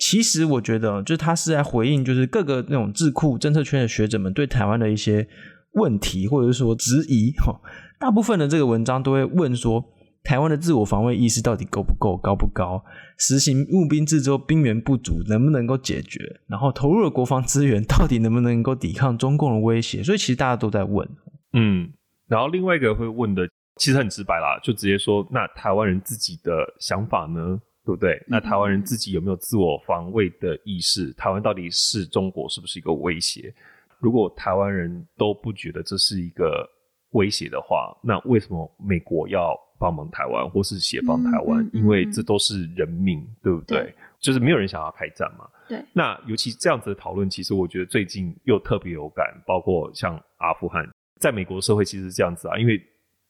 [0.04, 5.28] 其实我觉得，就是他是在回应，就是各个那种智库、政策圈的学者们对台湾的一些
[5.74, 7.30] 问题，或者是说质疑。
[7.38, 7.60] 哈，
[8.00, 9.84] 大部分的这个文章都会问说，
[10.24, 12.82] 台湾的自我防卫意识到底够不够、高不高？
[13.16, 16.40] 实行募兵制之后，兵源不足能不能够解决？
[16.48, 20.02] 然后投入了国防资源，到底能不能够抵抗中共的威胁？
[20.02, 21.08] 所以其实大家都在问。
[21.52, 21.88] 嗯，
[22.26, 27.60] 然后另外一个会问的，其实很直白啦，就直接说，那台湾人自己的想法呢？
[27.84, 28.22] 对不对？
[28.28, 31.06] 那台湾人自己有没有自我防卫的意识？
[31.06, 33.52] 嗯、台湾到底是中国是不是一个威胁？
[33.98, 36.68] 如果台湾人都不觉得这是一个
[37.10, 41.62] 威胁的话，那为什么美国要帮忙台湾或是协防台湾？
[41.62, 43.78] 嗯嗯嗯、因为这都是人命，对不对？
[43.78, 45.48] 对，就是没有人想要开战嘛。
[45.68, 45.84] 对。
[45.92, 50.88] 那尤其这样子的讨论，其实我觉得最近又特别有感，包括像阿富汗，
[51.20, 52.80] 在美国社会其实是这样子啊，因为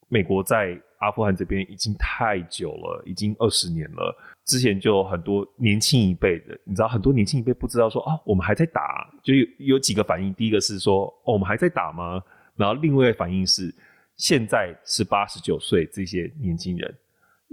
[0.09, 4.17] 美国在阿富汗这边已经太久了，已经二十年了。
[4.45, 10.33] 之前就很多年轻一辈的，你知道，很多年轻一辈不知道说啊，我们还在打，就有有几个反应。
[10.35, 12.21] 第一个是说，哦，我们还在打吗？
[12.57, 13.73] 然后另外一个反应是，
[14.17, 16.95] 现在是八、十九岁这些年轻人，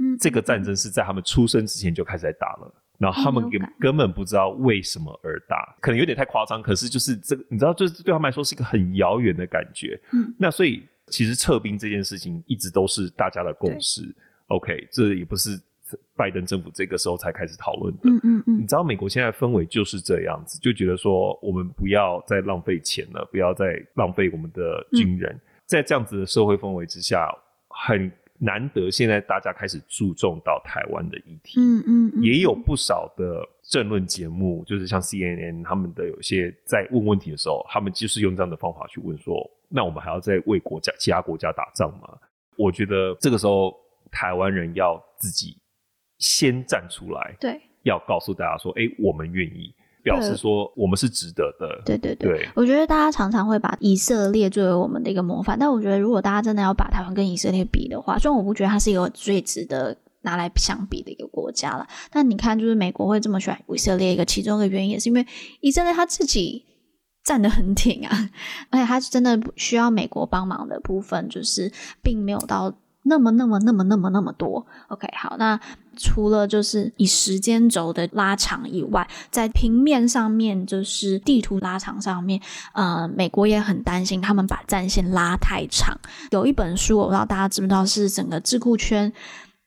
[0.01, 9.99] 嗯，这个战争是在他们出生之前就开始在打了，然后他们根根本不知道为什么而打，可能有点太夸张，可是就是这个，你知道，就是对他们来说是一个很遥远的感觉。
[10.11, 14.01] 嗯，那所以其实撤兵这件事情一直都是大家的共识。
[14.47, 15.59] OK，这也不是。
[16.15, 18.01] 拜登政府这个时候才开始讨论的。
[18.03, 25.33] 嗯嗯嗯，你知道美国现在氛围就是这样子，就觉得说我们不要再浪费钱了，不要再浪费我们的军人。
[25.33, 27.27] 嗯、在这样子的社会氛围之下，
[27.69, 31.59] 很难得现在大家开始注重到台湾的议题。
[31.59, 42.09] 嗯嗯，嗯，也有不少的政论节目，就是像 CNN 他们的有些在问问题的时候，他们就是用这样的方法去问说：那我们还要再为国家其他国家打仗吗？
[42.57, 43.73] 我觉得这个时候
[44.11, 45.57] 台湾人要自己。
[46.21, 51.81] 先站出来，对，要告诉大家说，哎、欸，我们愿意，表示说我们是值得的。
[51.85, 65.25] 对对对，对我觉得大家常常会把以色列作为我们的一个模范，但我觉得如果大家真的要把台湾跟以色列比的话，虽然我不觉得它是一个最值得拿来相比的一个国家了，但你看，就是美国会这么喜欢以色列，一个其中一个原因也是因为
[65.61, 66.65] 以色列他自己
[67.29, 68.29] 站得很挺啊，
[68.71, 72.73] 而且他是真的需要美国帮忙的部分，就是并没有到。
[73.03, 75.57] 那么那么那么那么那么多，OK，好，那
[75.97, 82.39] 除了就是以时间轴的拉长以外，在平面上面就是地图拉长上面，
[82.73, 85.97] 呃，美国也很担心他们把战线拉太长。
[86.31, 89.11] 有一本书，我不知道大家知不知道，是整个智库圈，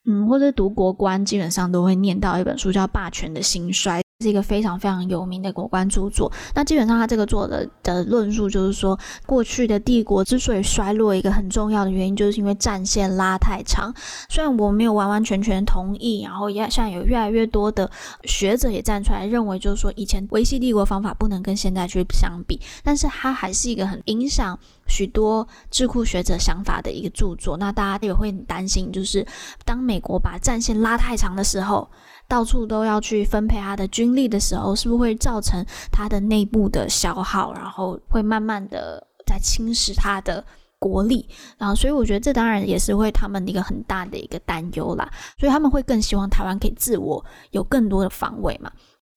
[0.05, 4.01] 嗯，或者读国关基本上都会念到一本书，叫《霸权的兴衰》。
[4.23, 6.33] 是一个非常非常有名的国关著作。
[6.55, 13.93] 那基本上，他这个作者的论述就是说，过去的帝国之所以衰落，一个很重要的原因就是因为战线拉太长。
[14.29, 17.91] 虽然我没有完完全全同意，然后也像有越来越多的
[18.25, 27.57] 学者也站出来认为，就是说以前维系帝国方法不能跟现在去相比，但是它还是一个很影响许多智库学者想法的一个著作。
[27.57, 29.27] 那大家也会很担心，就是
[29.65, 31.91] 当美国把战线拉太长的时候。
[32.29, 40.45] 到处都要去分配他的军力的时候，是不是会造成他的内部的消耗，然后会慢慢的在侵蚀他的
[40.79, 45.09] 国力，然后所以我觉得这当然也是会他们一个很大的一个担忧啦，
[45.39, 48.71] 所以他们会更希望台湾可以自我有更多的防卫嘛。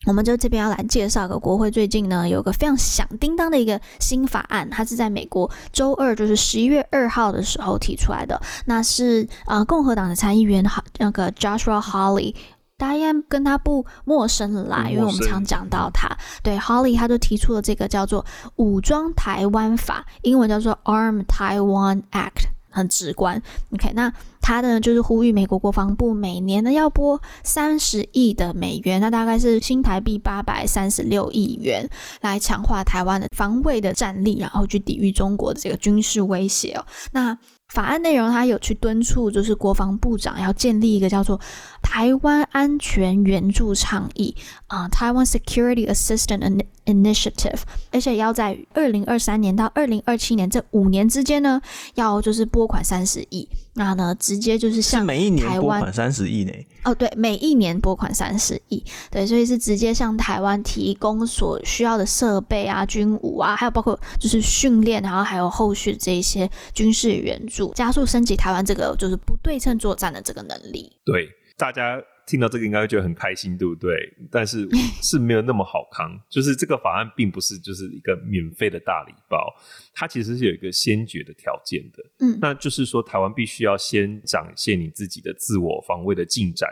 [0.05, 8.39] 我们就这边要来介绍个国会最近呢有个非常响叮当的一个新法案，它是在美国周二，就是十一月二号的时候提出来的。
[8.65, 12.35] 那是呃共和党的参议员哈那个 Joshua Hawley，
[12.77, 16.09] 大家跟他不陌生了啦，因为我们常讲到他。
[16.43, 18.25] 对，Hawley 他就提出了这个叫做
[18.57, 22.49] 武装台湾法，英文叫做 Arm Taiwan Act。
[22.75, 24.11] 很直观，OK，那
[24.41, 36.85] 他呢就是呼吁美国国防部每年呢要拨三十亿的美元，那大概是新台币八百三十六亿元，来强化台湾的防卫的战力，然后去抵御中国的这个军事威胁哦。
[37.13, 37.37] 那
[37.75, 41.37] 法案内容，他有去敦促，就是国防部长要建立一个叫做
[41.81, 44.33] 台湾安全援助倡议
[44.67, 47.59] 啊，台湾 Security Assistance Initiative，
[47.91, 51.61] 而且要在二零二三年到二零二七年这五年之间呢，
[51.95, 53.45] 要就是拨款三十亿。
[53.75, 56.51] 那呢，直接就是向台湾每一年拨款三十亿呢？
[56.85, 70.91] 哦，对，每一年拨款三十亿，对，所以是直接向台湾提供所需要的设备啊、军武啊，还有包括就是训练，然后还有后续这一些军事援助，加速升级台湾这个就是不对称作战的这个能力。
[71.05, 72.01] 对，大家。
[72.25, 73.91] 听到这个应该会觉得很开心，对不对？
[74.31, 74.67] 但是
[75.01, 76.19] 是没有那么好康。
[76.29, 79.53] 就是这个法案并不是就是一个免费的大礼包，
[79.93, 82.03] 它其实是有一个先决的条件的。
[82.19, 86.69] 嗯，那就是说台湾必须要先展现你自己的自我防卫的进展。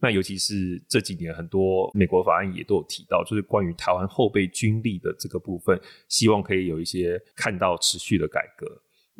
[0.00, 8.66] 那尤其是这几年很多美国法案也都有提到，就是关于台湾后备军力的这个部分，希望可以有一些看到持续的改革。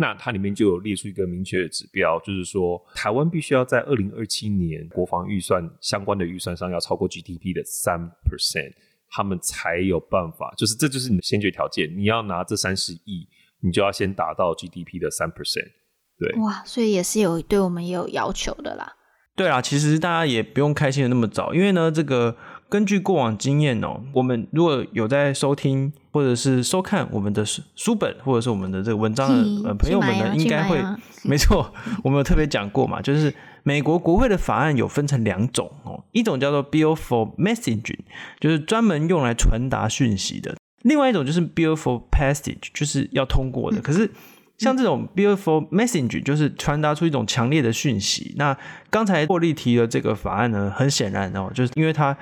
[0.02, 8.72] 那它里面就有列出一个明确的指标，就是说台湾必须要在二零二七年国防预算相关的预算上要超过 GDP 的三 percent，
[9.08, 13.28] 他们才有办法，就是这就是你的先决条件，你要拿这三十亿，
[13.60, 15.70] 你就要先达到 GDP 的三 percent。
[16.18, 18.92] 对，哇，所以也是有对我们也有要求的啦。
[19.36, 22.36] 对啊，其实大家也不用开心的那么早，因为呢，这个。
[22.72, 30.82] 根据过往经验哦，我们如果有在收听或者是收看我们的书本或者是我们的这个文章的呃朋友们呢，应该会
[31.22, 31.70] 没错，
[32.02, 37.98] 我们有特别讲过嘛，就是美国国会的法案有分成两种哦，一种叫做 Bill for Messaging，
[38.40, 43.80] 就是专门用来传达讯息的；另外一种就是 Bill for Passage，就是要通过的。
[43.80, 44.11] 嗯、可是
[44.56, 48.35] 像这种 Bill for Messaging，就是传达出一种强烈的讯息。
[48.38, 48.56] 那
[48.88, 52.16] 刚才霍利提的这个法案呢，很显然哦，就是因为它。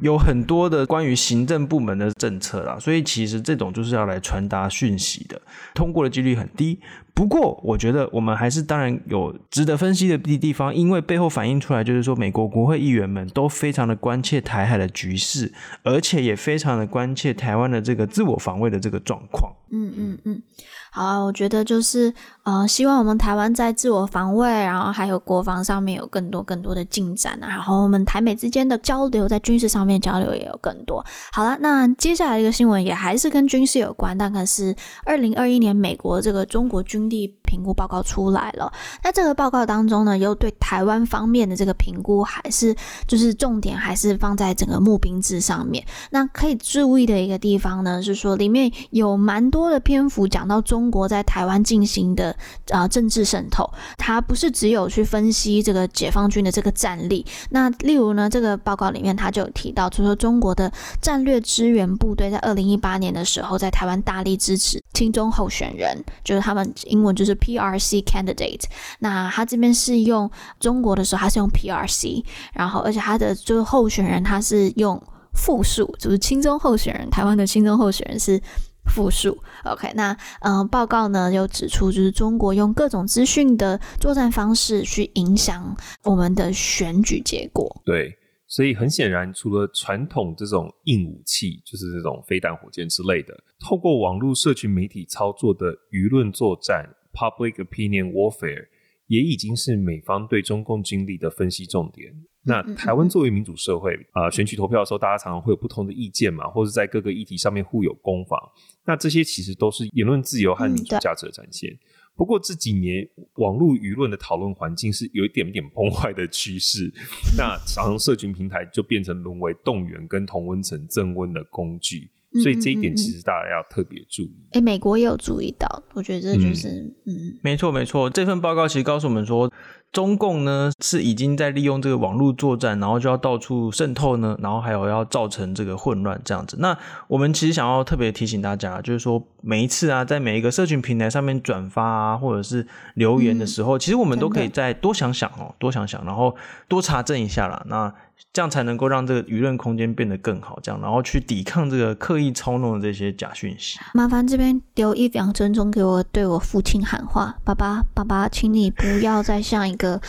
[0.00, 5.40] 有很多的关于行政部门的政策啦，所以其实这种就是要来传达讯息的，
[5.74, 6.78] 通过的几率很低。
[7.14, 19.52] 不过，我觉得我们还是当然有值得分析的地地方，因为背后反映出来就是说，美国国会议员们都非常的关切台海的局势，而且也非常的关切台湾的这个自我防卫的这个状况。
[19.72, 20.42] 嗯嗯嗯。
[20.90, 27.46] 好啊，我觉得就是呃，希望我们台湾在自我防卫，然后还有国防上面有更多更多的进展啊。
[27.46, 31.04] 然后我们台美之间的交流，在军事上面交流也有更多。
[31.30, 34.74] 好了，那接下来一个新闻也还是跟军事有关，但可是
[35.04, 38.72] 二零二一年美国这个中国军力评估报告出来了。
[39.04, 42.74] 那这个报告当中呢，又对台湾方面的这个评估，还是
[43.06, 45.84] 就是重点还是放在整个募兵制上面。
[46.10, 50.77] 那可以注意的一个地方呢，是说里面有蛮多的篇幅讲到中。
[50.78, 52.34] 中国在台湾进行的
[52.70, 57.26] 啊、政治渗透，它不是只有去分析这个解放军的这个战力。
[57.50, 68.62] 那例如呢，这个报告里面他就有提到，就说中国的战略支援部队在二零一八年的时候，在台湾大力支持亲中候选人，就是他们英文就是 PRC candidate。
[69.00, 75.02] 那他这边是用中国的时候，他是用 PRC，然后而且他的就是候选人他是用
[75.34, 78.40] 复数，就是亲中候选人，台湾的亲中候选人是。
[78.88, 87.82] 复数，OK，那嗯、呃，报告呢又指出，就是中国用各种资讯的作战方式去影响我们的选举结果。
[87.84, 88.12] 对，
[88.46, 98.66] 所以很显然，除了传统这种硬武器，就是这种飞弹、火箭之类的，透过网络社群媒体操作的舆论作战 （Public Opinion Warfare）
[99.06, 102.12] 也已经是美方对中共军力的分析重点。
[102.44, 108.38] 那台湾作为民主社会啊、呃，选举投票的时候，大家常常会有不同的意见嘛，或者在各个议题上面互有攻防。
[108.86, 111.70] 那这些其实都是言论自由和民主价值的展现。
[111.70, 111.78] 嗯、
[112.16, 116.90] 不过这几年网络舆论的讨论环境是有一点点崩坏的趋势，
[117.36, 122.10] 那 常常社群平台就变成沦为动员跟同温层增温的工具。
[122.42, 124.36] 所以这一点其实大家要特别注意。
[124.50, 126.68] 哎、欸，美国也有注意到，我觉得这就是
[127.06, 128.08] 嗯，嗯没错没错。
[128.10, 129.52] 这份报告其实告诉我们说。
[129.90, 136.56] 中共呢是已经在利用这个网络作战，然后就要到处渗透呢，然后还有要造成这个混乱这样子。
[136.60, 136.76] 那
[137.08, 146.36] 我们其实想要特别提醒大家，就是说每一次啊，在每一个社群平台上面转发啊，或者是留言的时候，嗯、其实我们都可以再多想想哦，多想想，然后
[146.68, 147.64] 多查证一下啦。
[147.66, 147.92] 那
[148.32, 153.78] 这样才能够让这个舆论空间变得更好，这样然后去抵抗这个刻意操弄的这些假讯息。
[153.94, 160.00] 麻烦这边留一两分钟给我对我父亲喊话：爸爸，爸爸，请你不要再像一个，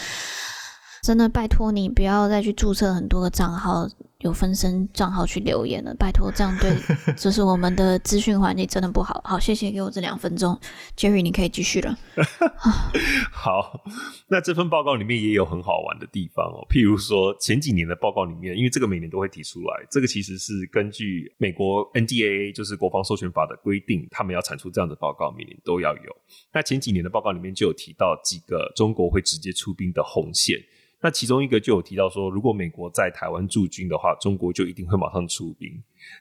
[1.01, 3.88] 真的拜托你不要再去注册很多个账号。
[4.20, 6.76] 有分身账号去留言了，拜托，这样对，
[7.15, 9.22] 就是我们的资讯环境真的不好。
[9.24, 10.59] 好，谢谢给我这两分钟
[10.97, 11.97] ，Jerry，你可以继续了。
[13.32, 13.82] 好，
[14.28, 26.17] 那这份报告里面也有很好玩的地方哦，譬如说前几年的报告里面，因为这个每年都会提出来，这个其实是根据美国 NDAA 就是国防授权法的规定，他们要产出这样的报告，每年都要有。
[26.51, 30.59] 那前几年的报告里面就有提到几个中国会直接出兵的红线。
[31.01, 35.71] 那其中一个就有提到说，如果美国在台湾驻军的话，中国就一定会马上出兵。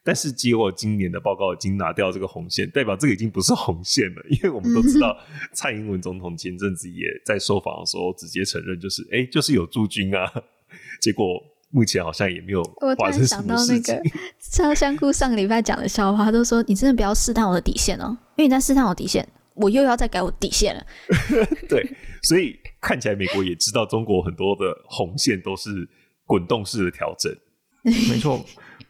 [0.04, 4.22] 但是结果今年的报告已经拿掉这个红线，代表这个已经不是红线了。
[4.30, 5.16] 因为我们都知道，
[5.52, 10.32] 蔡英文总统前阵子也在受访的时候直接承认，就是哎、欸，就是有驻军啊。
[11.00, 11.26] 结果
[11.70, 12.62] 目前好像也没有
[12.96, 13.96] 发生什么事情。
[13.96, 20.86] 我突然想到那个超香菇上个礼拜讲的笑话，都说你真的不要试探我的底线哦，因为你在试探我底线，我又要再改我底线了。
[21.68, 21.84] 对，
[22.22, 22.56] 所以。
[22.80, 25.88] 看起来美国也知道中国很多的红线都是
[26.24, 27.32] 滚动式的调整，
[27.82, 28.44] 没错。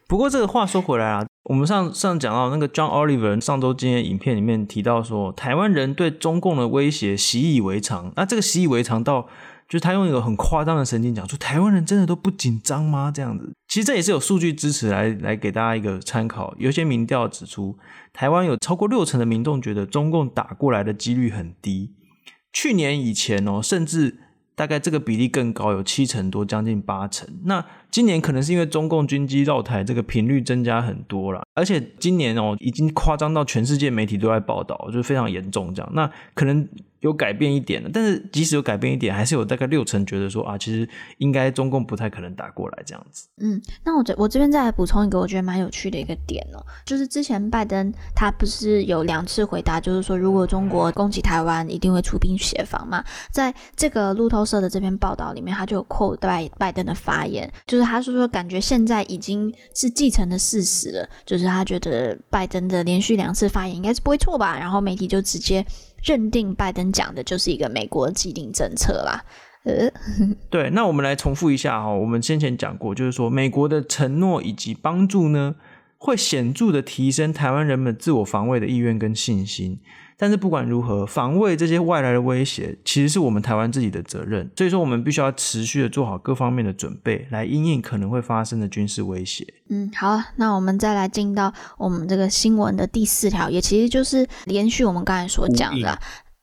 [0.07, 8.11] 不过这个话说回来啊，我们上上讲到那个 John Oliver 上周今天影片里面提到说，台湾人对中共的威胁习以为常。
[8.15, 9.27] 那这个习以为常到，
[9.67, 13.11] 就是他用一个很夸张的神经讲说，台湾人真的都不紧张吗？
[13.13, 16.55] 这样子，其实这也是有数据支持来来给大家一个参考。
[16.57, 17.77] 有些民调指出，
[18.11, 21.93] 台湾有超过六成的民众觉得中共打过来的几率很低。
[22.53, 24.17] 去年以前哦，甚至
[24.55, 27.27] 大概这个比例更高，有七成多，将近八成。
[27.45, 35.91] 那今年可能是因为中共军机绕台这个频率增加很多了，而且今年哦，已经夸张到全世界媒体都在报道，就是非常严重这样。
[35.93, 36.67] 那可能。
[37.01, 40.87] 有改变一点的，但是即使有改变一点，还是有大概六成觉得说啊，其实
[41.19, 43.27] 应该中共不太可能打过来这样子。
[43.37, 53.03] 嗯，那我这我这边再来补充一个我觉得蛮有趣的一个点哦，就是之前拜登他不是有两次回答，就是说如果中国攻击台湾，一定会出兵协防嘛。
[53.31, 65.65] 在这个路透社的这篇报道里面，他就有 quote 拜拜登的发言，就是他说说感觉现在已经是既成的事实了，就是他觉得拜登的连续两次发言应该是不会错吧，然后媒体就直接。
[66.03, 69.23] 认定拜登讲的就是一个美国既定政策啦。
[69.63, 69.91] 呃，
[70.49, 75.55] 对，那我们来重复一下哈，我们先前讲过，就是说美国的承诺以及帮助呢，
[75.97, 79.79] 会显著的提升台湾人们自我防卫的意愿跟信心。
[80.21, 84.51] 但是不管如何，防卫这些外来的威胁，其实是我们台湾自己的责任。
[84.53, 89.47] 所以说，我们必须要持续的做好各方面的准备，来应应可能会发生的军事威胁。
[89.69, 95.97] 嗯，好，那我们再来进到我们这个新闻的第四条，也其实就是连续我们刚才所讲的。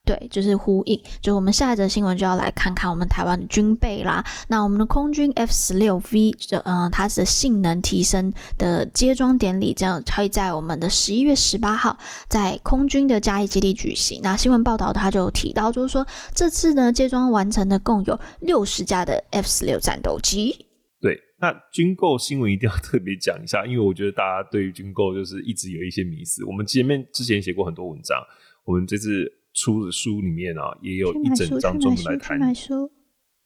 [0.06, 4.24] 对，就是呼应，就我们下一则新闻就要来看看我们台湾的军备啦。
[4.46, 11.98] 那我们的空军 F 十六 V，就呃，它的性能提升的接装典礼，这样会在我们的十一月十八号
[12.28, 14.20] 在空军的嘉义基地举行。
[14.22, 20.54] 那新闻报道它就提到，就是说这次呢接装完成的共有六十架的 F 十六战斗机。
[21.00, 26.44] 对，那军购新闻一定要特别讲一下，因为我觉得大家对于军购就是一直有一些迷思。
[26.44, 28.16] 我们前面之前写过很多文章，
[28.64, 29.32] 我们这次。
[29.56, 32.38] 出的书里面啊，也有一整章专门来谈，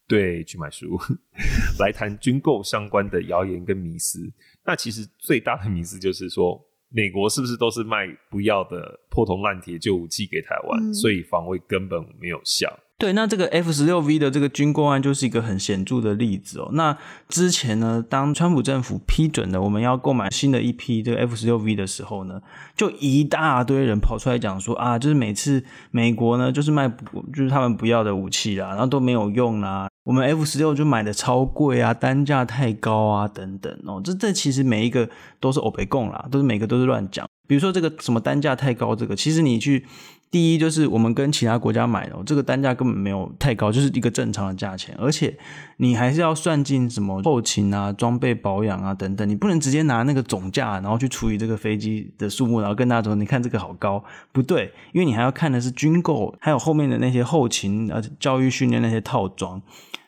[0.07, 0.99] 对，去买书，
[1.79, 4.19] 来谈军购相关的谣言跟迷思。
[4.65, 12.67] 那其实最大的迷思就是说，美国是不是都是卖不要的破铜烂铁旧武器给台湾，嗯，所以防卫根本没有效。
[13.01, 16.69] 对，那这个 F 十六 V 的这个军购案就是一个很显著的例子哦。
[16.73, 16.95] 那
[17.27, 22.39] 之前呢，当川普政府批准了我们要购买新的一批这个 F 十六 V 的时候呢，
[22.75, 26.87] 就一大堆人跑出来讲说啊，就是每次美国呢就是卖
[27.33, 33.99] 就是他们不要的武器啦，然后都没有用啦，我们 F 十六就买的超贵啊，单价太高啊等等哦。
[34.03, 37.27] 这这其实每一个都是欧北共啦，都是每个都是乱讲。
[37.51, 39.85] 比如说这个什么单价太高，这个其实你去。
[40.29, 45.37] 第一就是我们跟其他国家买的，这个单价根本没有太高，就是一个正常的价钱，而且
[45.75, 59.61] 你还是要算进什么后勤啊、装备保养啊等等，你不能直接拿那个总价然后去除以这个飞机的数目，然后跟大家说你看这个好高，不对，因为你还要看的是军购，还有后面的那些后勤、呃教育训练那些套装。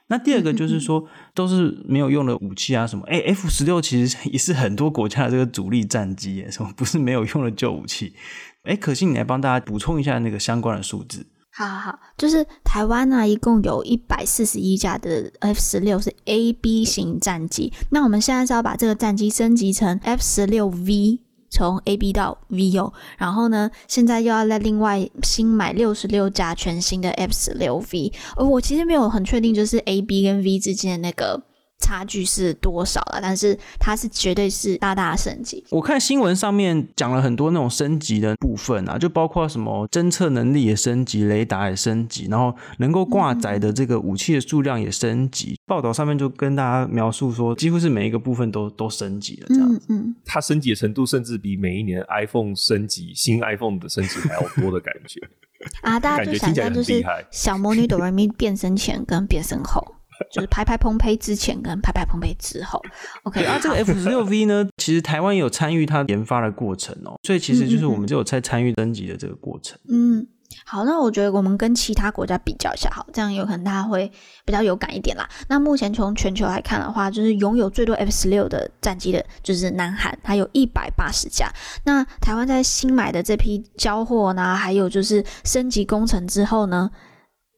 [0.07, 8.13] 那第二个就是说都是没有用的武器啊什么，哎，F 十六其实也是很多国家的这个主力战机耶，什么不是没有用的旧武器。
[8.63, 11.25] 哎，可心，你来帮大家补充一下那个相关的数字。
[11.55, 17.71] 好好好，就是台湾呢，一共有一百四十一架的 F 十六是 A B 型战机。
[17.91, 21.19] 那我们现在是要把这个战机升级成 F 十六 V，
[21.53, 22.91] 从 A B 到 V O，。
[23.17, 28.11] 然后呢，现在又要再另外新买六十六架全新的 F 十六 V。
[28.35, 31.43] 而我其实没有很确定，就是 A B 跟 V 之间的那个
[31.83, 35.61] 差距是多少了，但是它是绝对是大大的升级。
[35.69, 45.59] 我看新闻上面讲了很多那种升级的部分啊，就包括什么侦测能力也升级，雷达也升级，然后能够挂载的这个武器的数量也升级。
[45.65, 49.85] 报道上面就跟大家描述说，几乎是每一个部分都都升级了这样子。
[49.89, 55.19] 嗯，它升级的程度甚至比每一年 iPhone 升级新 iPhone 的升级还要多的感觉
[55.81, 55.99] 啊！
[55.99, 59.81] 大家就想象就是小魔女哆瑞咪变身前跟变身后。
[60.31, 62.81] 就是拍拍澎湃之前跟拍拍澎湃之后
[63.23, 63.43] ，OK。
[63.45, 69.77] 啊，这个 F 十六 V 呢，其实台湾有参与它研发的过程哦，所以其实就是我们就有在参与升级的这个过程。
[69.89, 70.25] 嗯，
[70.65, 74.11] 好，那我觉得我们跟其他国家比较一下，好，这样有可能大家会
[74.45, 75.27] 比较有感一点啦。
[75.47, 81.51] 那目前从全球来看的话，就是拥有最多 F 十六的战机的，就是南韩，它有一百八十架。
[81.85, 86.89] 那台湾在新买的这批交货呢，还有就是升级工程之后呢，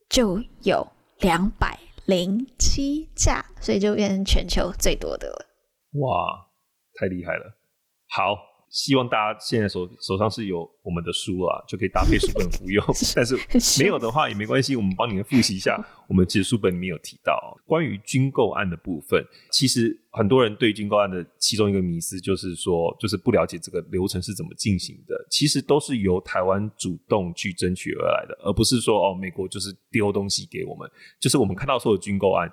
[0.10, 0.88] 就有
[1.20, 1.78] 两百。
[2.06, 5.46] 零七架，所以就变成全球最多的了。
[6.00, 6.48] 哇，
[7.00, 7.58] 太厉害了！
[8.10, 8.45] 好。
[8.76, 12.86] 希望大家现在手手上是有我们的书啊，就可以搭配书本服用。
[13.16, 13.38] 但是
[13.82, 15.82] 没有的话也没关系，我们帮你们复习一下。
[16.10, 19.26] 我们其实书本里面有提到关于军购案的部分。
[19.50, 25.16] 其实很多人对军购案的其中一个迷思就是说，就是不了解这个流程是怎么进行的。
[25.32, 30.92] 其实都是由台湾主动去争取而来的，而不是说哦，美国就是丢东西给我们。
[31.18, 32.52] 就是我们看到所有军购案。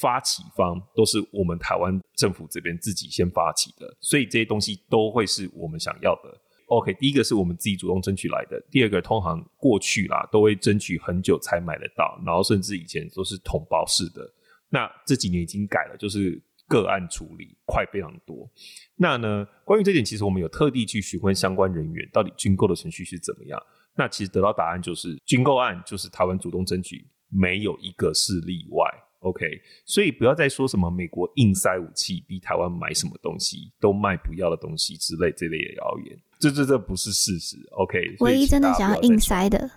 [0.00, 6.40] 发起方都是我们台湾政府这边自己先发起的，所以这些东西都会是我们想要的。
[6.68, 14.28] OK，第一个是我们自己主动争取来的，第二个通常过去啦都会争取很久才买得到，然后甚至以前都是统包式的。
[14.70, 18.50] 那这几年已经改了，就是个案处理快非常多。
[18.96, 23.62] 那呢，关于这点，其实我们有特地去询问相关人员，到底军购的程序是怎么样？
[23.94, 28.83] 那其实得到答案就是，军购案就是台湾主动争取，没有一个是例外。
[29.24, 29.46] OK，
[29.86, 37.56] 所以不要再说什么美国硬塞武器，逼台湾买什么东西都卖不要的东西之类这类的谣言，这这这不是事实。
[37.72, 39.70] OK，唯一真的想要硬塞的，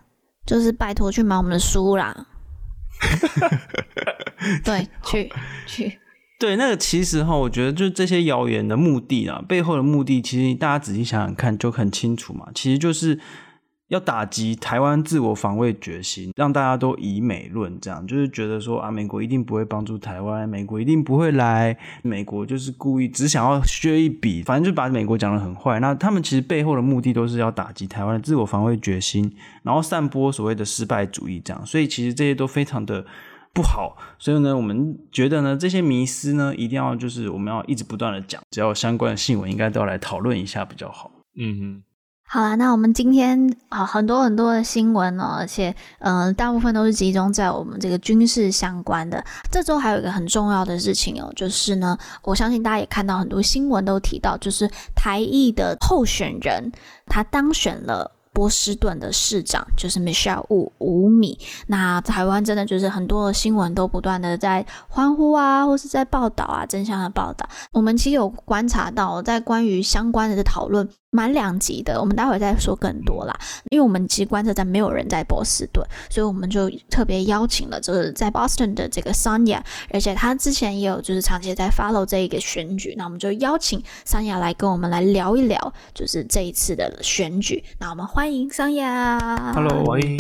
[0.46, 2.28] 就是拜托去买我们的书啦。
[4.66, 5.32] 对，去
[5.66, 5.98] 去，
[6.38, 13.20] 对，那个其实哈，我觉得就这些谣言的目的啊，背后的目的，其实大家仔细想想看就很清楚嘛，其实就是。
[13.88, 25.80] 要打击台湾自我防卫决心，让大家都以美论，这样就是觉得说啊，美国一定不会帮助台湾，美国一定不会来，美国就是故意只想要削一笔，反正就把美国讲得很坏。
[25.80, 29.34] 那他们其实背后的目的都是要打击台湾的自我防卫决心，
[29.64, 31.66] 然后散播所谓的失败主义，这样。
[31.66, 33.06] 所以其实这些都非常的
[33.54, 33.96] 不好。
[34.20, 41.10] 所以呢，我们觉得呢，这些迷思呢，一定要就是我们要一直不断的讲，只要相关的新闻，应该都要来讨论一下比较好。
[41.38, 41.84] 嗯哼。
[42.30, 49.24] 好啦，那我们今天啊很多很多的新闻哦，而且呃大部分都是集中在我们这个军事相关的。
[49.50, 56.70] 这周还有一个很重要的事情哦，就是呢，我相信大家也看到很多新闻都提到，就是台裔的候选人
[57.06, 58.12] 他当选了。
[58.34, 67.50] 波士顿的市长就是 Michelle Wu 吴米，那台湾真的就是很多的新闻都不断的在欢呼啊，或是在报道啊，真相的报道。
[67.72, 72.00] 我们其实有观察到，在关于相关的讨论蛮两集的。
[72.00, 73.38] 我们待会再说更多啦，
[73.70, 87.64] 因为我们其实观测站没有人在波士顿，所以我们就特别邀请了就是在 Boston 的这个 Sonia，而且他之前也有就是长期在 follow 这一个选举，那我们就邀请 Sonia 来跟我们来聊一聊，就是这一次的选举。
[87.80, 88.48] 那我们欢迎。
[88.48, 90.18] Sonia，Hello，欢迎，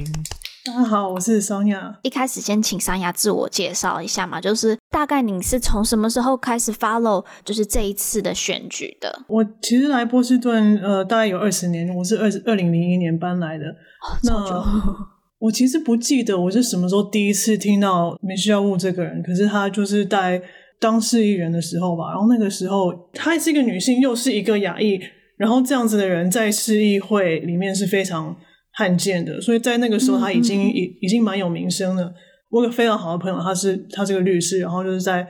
[0.68, 1.98] 大家好，我是桑雅。
[2.04, 9.24] 一开始先请桑雅自我介绍一下嘛，就是大概你是从什么时候开始 follow，就是这一次的选举的？
[9.30, 13.64] 我其实来波士顿，呃，大概有二十年，我是二二零零一年搬来的。
[13.64, 14.66] 哦、那
[15.40, 20.42] 我其实不记得我是什么时候第一次听到 Michelle Wu 这个人，可是他就是在
[20.82, 25.00] 当市议员的时候吧，然后那个时候她是一个女性，又是一个亚裔。
[25.38, 28.36] 然后这样子的人在市议会里面是非常
[28.78, 32.14] 罕见的，所以在那个时候他已经已、嗯、已经蛮有名声了。
[32.52, 35.28] 我有个非常好的朋友，他是他是个律师，然后就是在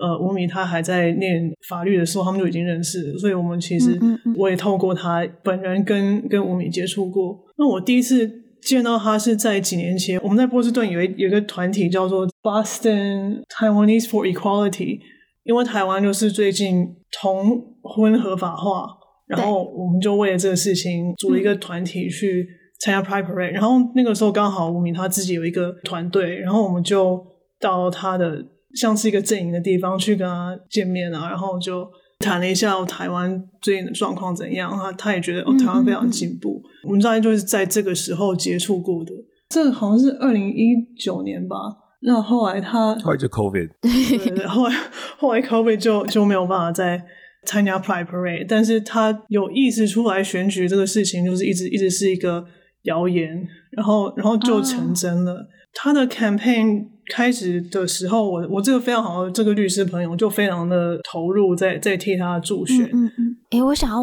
[0.00, 3.18] 呃吴米他还在念法律的时候，他们就已经认识了。
[3.18, 4.00] 所以我们其实
[4.38, 7.38] 我也透过他本人跟跟吴米接触过。
[7.58, 8.30] 那我第一次
[8.62, 15.00] 见到他是在几年前，我们在波士顿有一有一个团体叫做 Boston Taiwanese for Equality，
[15.44, 18.86] 因为台湾就是最近同婚合法化。
[19.26, 22.46] 然后我们就为了这个事情组了一个团体去
[22.80, 27.24] 参加 Pride Parade，然后那个时候刚好吴敏他自己有一个团队，然后我们就
[27.58, 39.12] 到他的像是一个阵营的地方去跟他见面啊，然后就谈了一下台湾最近的状况怎样，他他也觉得哦台湾非常进步，我们大概就是在这个时候接触过的，
[39.48, 41.56] 这好像是二零一九年吧，
[42.02, 44.74] 那后来他后来就 COVID，对对对，后来
[45.18, 47.02] 后来 COVID 就就没有办法再
[47.44, 52.44] 参加 Pride Parade，但是他有意识出来选举这个事情，就是一直一直是一个
[52.86, 55.34] 谣言，然后然后就成真了。
[55.34, 55.42] Oh.
[55.78, 62.88] 他的 campaign 开始的时候，我我这个非常好的这个律师朋友就非常的投入在在替他助选。
[62.94, 63.36] 嗯嗯。
[63.50, 63.98] 哎、嗯欸，我想要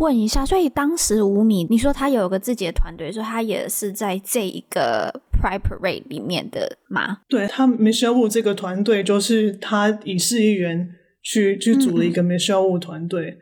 [0.00, 7.20] 问一下，所以当时吴敏，你说他有一个自己的团队，所以他也是在这一个 Pride Parade 里面的吗？
[7.26, 10.90] 对，他 Michelle Wu 这个团队就是他以市议员
[11.22, 13.38] 去去组了一个 Michelle Wu 团队，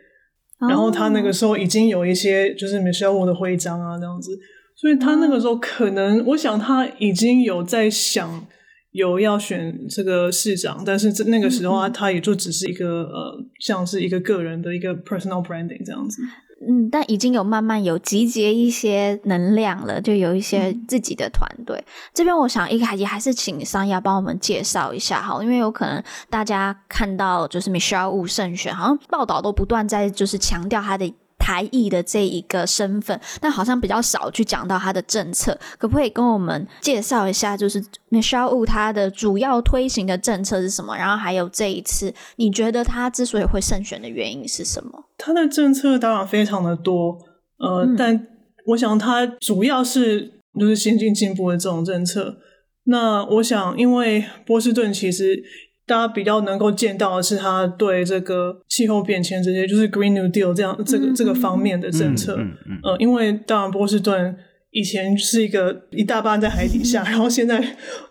[0.69, 4.39] 然后他那个时候已经有一些就是 Michelle Wu 的徽章啊这样子。
[4.83, 8.45] 所以他那个时候可能，嗯、我想他已经有在想
[8.91, 16.21] 有要选这个市长，但是那个时候啊，他也就只是一个呃，像是一个个人的一个 personal branding 这样子。
[16.69, 21.77] 嗯，但已经有慢慢有集结一些能量了，就有一些自己的团队。
[21.79, 31.15] 嗯、这边我想一开也还是请桑雅帮我们介绍一下好，因为有可能大家看到就是 Michelle Wu 胜选，好像报道都不断在就是强调他的。
[31.43, 37.57] 台裔的这一个身份，但好像比较少去讲到他的政策，可不可以跟我们介绍一下？
[37.57, 40.97] 就是 Michelle Wu 他的主要推行的政策是什么？
[40.97, 45.05] 然后还有这一次，你觉得他之所以会胜选的原因是什么？
[45.19, 47.19] 他的政策当然非常的多，
[47.59, 48.29] 呃，嗯、但
[48.69, 52.37] 我想他主要是就是先进进步的这种政策。
[52.85, 55.43] 那我想，因为波士顿其实。
[55.87, 62.37] 大家比较能够见到的是他对这个气候变迁这些，就是 Green New Deal 这样这个这个方面的政策。
[62.39, 64.37] 嗯嗯，呃，因为当然波士顿
[64.71, 67.59] 以前是一个一大半在海底下， 然后现在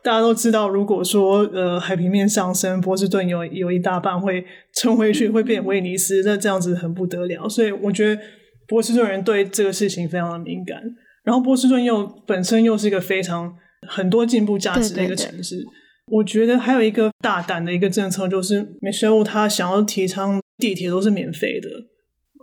[0.03, 4.45] 大家都知道，如果说呃海平面上升，波士顿有有一大半会
[4.75, 7.47] 沉回去，会变威尼斯，那这样子很不得了。
[7.49, 8.21] 所以我觉得
[8.67, 10.79] 波士顿人对这个事情非常的敏感。
[11.23, 13.53] 然后波士顿又本身又是一个非常
[13.87, 15.55] 很多进步价值的一个城市。
[15.55, 15.80] 对对对
[16.11, 21.69] 我觉得还有一个大胆的一个政策，就是 Michelle 他想要提倡地铁都是免费的。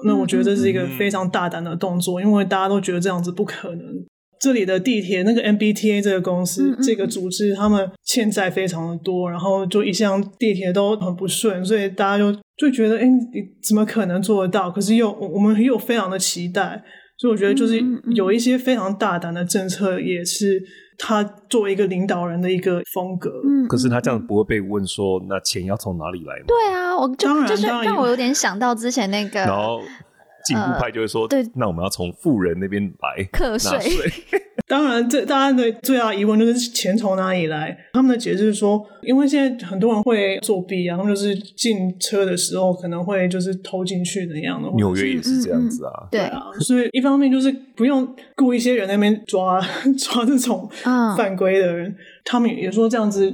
[0.06, 3.84] 那我觉得这是一个非常大胆的动作，因为大家都觉得这样子不可能。
[4.40, 13.18] 这里的地铁那个 MBTA 这个公司这个组织，他们欠债非常的多，然后就一向地铁都很不顺，所以大家就就觉得，哎，你
[13.62, 14.70] 怎么可能做得到？
[14.70, 16.82] 可是又我们又非常的期待，
[17.18, 17.82] 所以我觉得就是
[18.14, 20.62] 有一些非常大胆的政策也是。
[20.98, 26.44] 他作为一个领导人的一个风格，嗯，可是他这样不会被问说，那钱要从哪里来吗？
[26.46, 28.18] 对啊，我就就是让我有。
[28.18, 29.80] 点想到之前那个，然后
[30.44, 33.78] 进步派就会说，对，那我们要从富人那边来课税。
[34.68, 37.74] 当然，这大家的最大的疑问就是钱从哪里来？
[37.94, 44.68] 他们的解释是说，因为现在很多人会作弊啊，然后就是进车的时候可能会就是偷进去那样的。
[44.76, 49.58] 纽约也是这样子啊，对啊，所以一方面就是不用雇一些人那边抓
[49.98, 50.68] 抓这种
[51.16, 51.96] 犯规的人，
[52.26, 53.24] 他们也说这样子，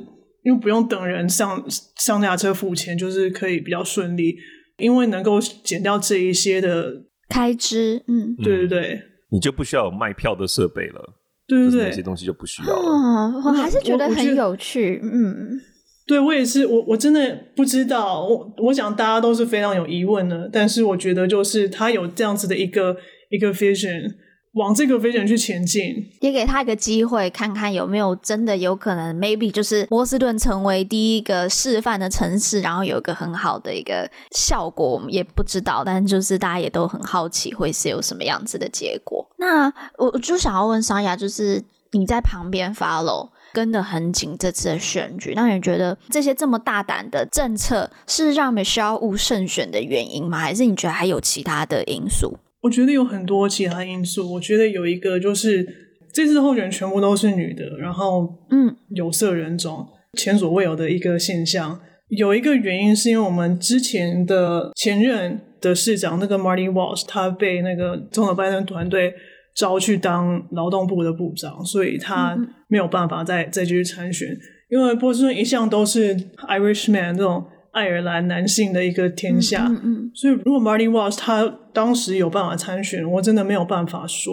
[0.44, 1.64] 因为不用等人上
[1.96, 4.36] 上下车付钱，就是可以比较顺利，
[4.78, 8.04] 因为能够减掉这一些的开支。
[8.06, 11.14] 嗯，对对对，你就不需要有卖票的设备了。
[11.46, 12.82] 对对对，那些东西就不需要了。
[12.88, 15.00] 嗯，我还是觉得很有趣。
[15.02, 15.60] 嗯，
[16.06, 18.26] 对我也是，我我真的不知道。
[18.26, 22.96] 我我想大家都是非常有疑问的，但是我觉得就是他有这样子的一个
[23.30, 24.14] 一个 vision。
[24.54, 39.28] 往这个 vision 去前进，也给他一个机会，看看有没有真的有可能，maybe 就是波士顿成为第一个示范的城市，然后有一个很好的一个效果，我们也不知道，但就是大家也都很好奇会是有什么样子的结果。
[39.38, 50.38] 那我就想要问桑雅，就是你在旁边 follow 跟得很紧这次的选举，那你觉得这些这么大胆的政策是让 Michelle Wu 胜选的原因吗？
[50.38, 52.38] 还是你觉得还有其他的因素？
[52.64, 54.32] 我觉得有很多其他因素。
[54.32, 55.66] 我觉得有一个就是
[56.10, 61.78] 这次候选人全部都是女的，然后嗯，有色人种，前所未有的一个现象。
[62.08, 69.12] 有一个原因是因为我们之前的前任的市长那个 Marty Walsh，他被那个总统拜登团队
[69.54, 72.34] 招去当劳动部的部长，所以他
[72.68, 74.28] 没有办法再再继续参选。
[74.70, 76.16] 因为波士顿一向都是
[76.48, 77.44] Irishman 这种。
[77.74, 84.32] 爱尔兰男性的一个天下，嗯嗯嗯、所以如果 Marty Walsh 他当时有办法参选，我真的没有办法说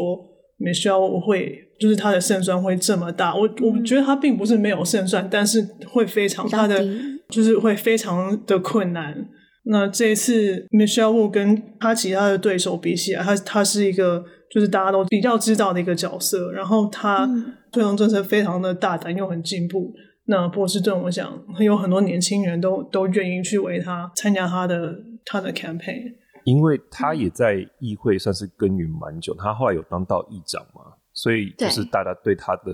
[0.59, 3.35] Michelle 会就是他的胜算会这么大。
[3.35, 6.85] 我我觉得他并不是没有胜算，但是会非常他的
[7.29, 9.27] 就是会非常的困难。
[9.63, 14.23] 那这一次 Michelle Wu 跟他其他的对手比起来，他他是一个
[14.53, 17.27] 就是大家都比较知道的一个角色，然后他
[17.71, 19.91] 推动政策非常的大胆又很进步。
[20.31, 26.15] 那波士顿，我想有很多年轻人都都愿意去为他参加他的他的 campaign，
[26.45, 32.71] 因为他也在议会算是耕耘蛮久，他后来有当到议长嘛，所以就是大家对他的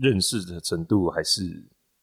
[0.00, 1.42] 认识的程度还是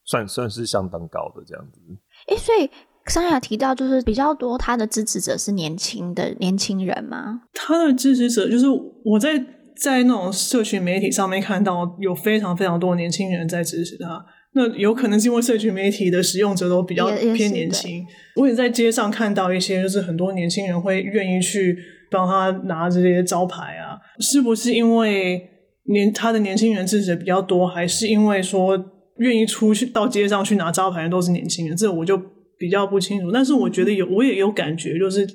[0.05, 1.81] 算算是相当高的这样子。
[2.27, 2.69] 哎、欸，所以
[3.07, 7.41] 桑雅提到，就是比较多他的支持者是年轻的年轻人吗？
[7.53, 8.65] 他的支持者就是
[9.03, 9.37] 我在
[9.75, 14.25] 在那种社群媒体上面看到有非常非常多年轻人在支持他。
[14.55, 18.05] 那有可能是因为社群媒体的使用者都比较偏年轻。
[18.35, 21.77] 我也在街上看到一些，就是很多年轻人会愿意去
[22.11, 25.41] 帮他拿这些招牌啊，是不是因为
[25.85, 28.77] 年他的年轻人支持者比较多，还是因为说
[29.17, 31.75] 愿意出去到街上去拿招牌的都是年轻人？
[31.75, 32.19] 这我就
[32.57, 33.31] 比较不清楚。
[33.31, 35.27] 但是我觉得有，我也有感觉，就是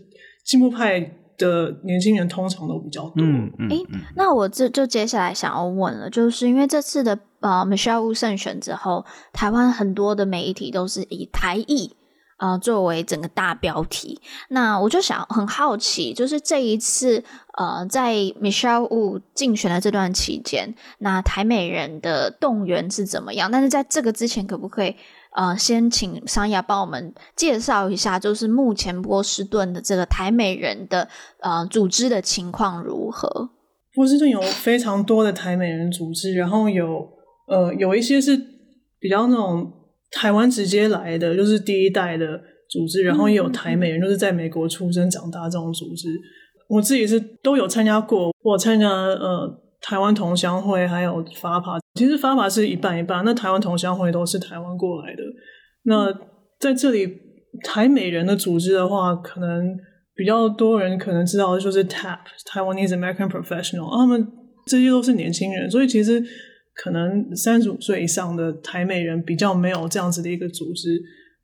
[0.45, 1.01] 进步派
[1.39, 3.15] 的年轻人通常都比较多。
[3.17, 3.69] 嗯嗯。
[3.71, 7.19] 诶，那我这就接下来想要问了，就是因为这次的。
[7.41, 11.95] 呃，Michelle Wu 胜选之后，台湾很多的媒体都是以台裔
[12.37, 14.21] 啊、呃、作为整个大标题。
[14.49, 17.23] 那我就想很好奇，就是这一次
[17.57, 23.49] 呃，在 Michelle Wu 竞选的这段期间，那台美人的动员是怎么样？
[23.53, 24.97] 但是在这个之前，可不可以
[25.39, 31.09] 呃先请桑雅帮我们介绍一下，就是目前波士顿的这个台美人的
[31.41, 33.51] 呃组织的情况如何？
[33.95, 37.17] 波士顿有非常多的台美人组织，然后有。
[37.51, 38.37] 呃，有一些是
[39.01, 39.73] 比较那种
[40.11, 42.27] 台湾直接来的，就是第一代的
[42.69, 46.11] 组织，然后也有台美人，就是在美国出生长大这种组织。
[46.69, 49.49] 我自己是都有参加过，我参加呃
[49.81, 51.81] 台湾同乡会，还有 FAPA。
[51.99, 55.23] 其实方法是一半一半，那台湾同乡会都是台湾过来的。
[55.83, 56.15] 那
[56.61, 57.13] 在这里
[57.65, 59.77] 台美人的组织的话，可能
[60.15, 64.27] 比较多人可能知道的就是 TAP Taiwanese American Professional，他们
[64.67, 66.23] 这些都是年轻人，所以其实。
[66.81, 71.03] 可能三十五岁以上的台美人比较没有这样子的一个组织，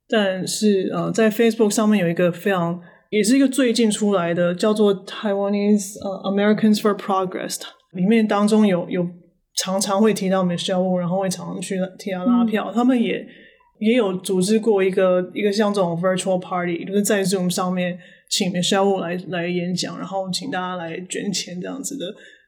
[0.09, 2.81] 但是呃，在 Facebook 上面有一个非常
[3.11, 7.59] 也是一个最近出来的叫做 Taiwanese 呃 Americans for Progress，
[7.95, 9.05] 里面当中有有
[9.57, 12.71] 常常会提到 Michelle Wu，然后会常常去替他拉票。
[12.71, 13.27] 嗯、他们也
[13.79, 17.99] 也有组织过一个一个像这种 Virtual Party，就是在 Zoom 上面
[18.29, 22.07] 请 Michelle Wu 来来演讲，然后请大家来捐钱这样子的。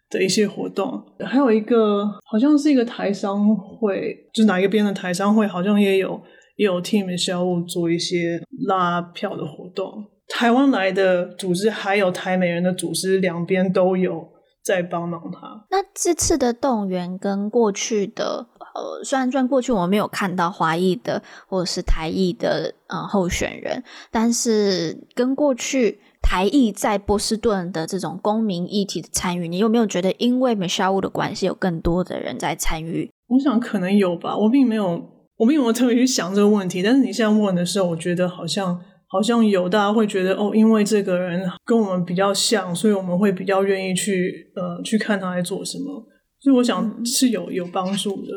[0.08, 6.22] 的一些活动，还有一个好像是一个台商会，就是哪一个边的台商会，好像也有
[6.54, 10.06] 也有替 Michelle Wu 做一些拉票的活动。
[10.28, 14.24] 台湾来的组织还有台美人的组织，两边都有
[14.66, 15.64] 在帮忙他。
[15.70, 26.00] 那这次的动员跟过去的，呃，虽然虽然过去我们没有看到华裔的或者是台裔的呃候选人，但是跟过去。
[26.28, 33.08] 台裔在波士顿的这种公民议题的参与，你有没有觉得因为 Michelle Wu 的关系，有更多的人在参与？
[33.28, 35.00] 我想可能有吧，我并没有，
[35.36, 36.82] 我并没有特别去想这个问题。
[36.82, 46.04] 但是你现在问的时候，我觉得好像好像有，大家会觉得哦，因为这个人跟我们比较像，所以我们会比较愿意去呃去看他在做什么。
[46.40, 48.32] 所以我想是有有帮助的。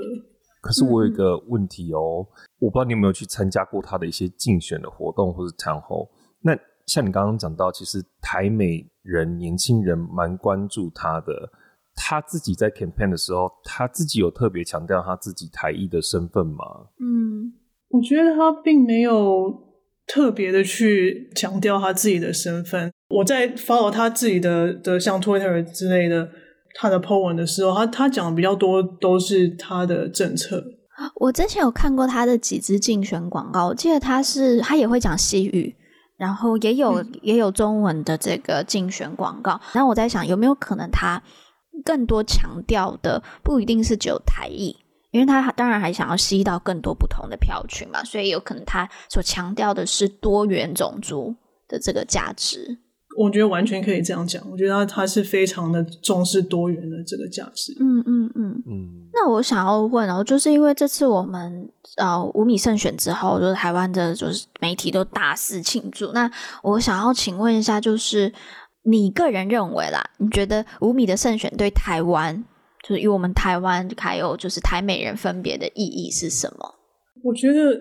[0.61, 2.25] 可是我有一个问题哦，
[2.59, 6.07] 我不知道你有没有去参加过他的一些竞选的活动或者 town hall，
[6.41, 6.57] 那。
[6.87, 11.47] 像你刚刚讲到，其实台美人年轻人蛮关注他的。
[11.93, 16.65] 他自己在 campaign 的时候，他自己有特别强调他自己台裔的身份吗？
[16.99, 17.53] 嗯，
[17.89, 19.68] 我觉得他并没有
[20.11, 22.91] 特别的去强调他自己的身份。
[23.09, 26.27] 我在 follow 他自己的的像 Twitter 之类的
[26.75, 30.63] 他的 po 文的时候，他他讲的比较多都是他的政策。
[31.15, 35.75] 我之前有看过他的几支竞选广告，我记得他是他也会讲西语。
[36.17, 41.23] 然后也有也有中文的这个竞选广告，然后我在想有没有可能他
[41.85, 44.75] 更多强调的不一定是只有台裔，
[45.11, 51.35] 因为他当然还想要吸到更多不同的票群嘛，所以有可能他所强调的是多元种族
[51.67, 52.79] 的这个价值。
[53.17, 54.41] 我觉得完全可以这样讲。
[54.49, 57.75] 我觉得他他是非常的重视多元的这个价值。
[57.79, 59.09] 嗯嗯嗯嗯。
[59.11, 66.11] 那我想要问哦，就是因为这次我们呃五米胜选之后，就是台湾的就是媒体都大肆庆祝。
[66.13, 66.31] 那
[66.61, 68.31] 我想要请问一下，就是
[68.83, 72.45] 你个人认为啦，你觉得五米的胜选对台湾，
[72.87, 76.75] 就是与我们台湾还有就是台美人分别的意义是什么？
[77.23, 77.79] 我觉得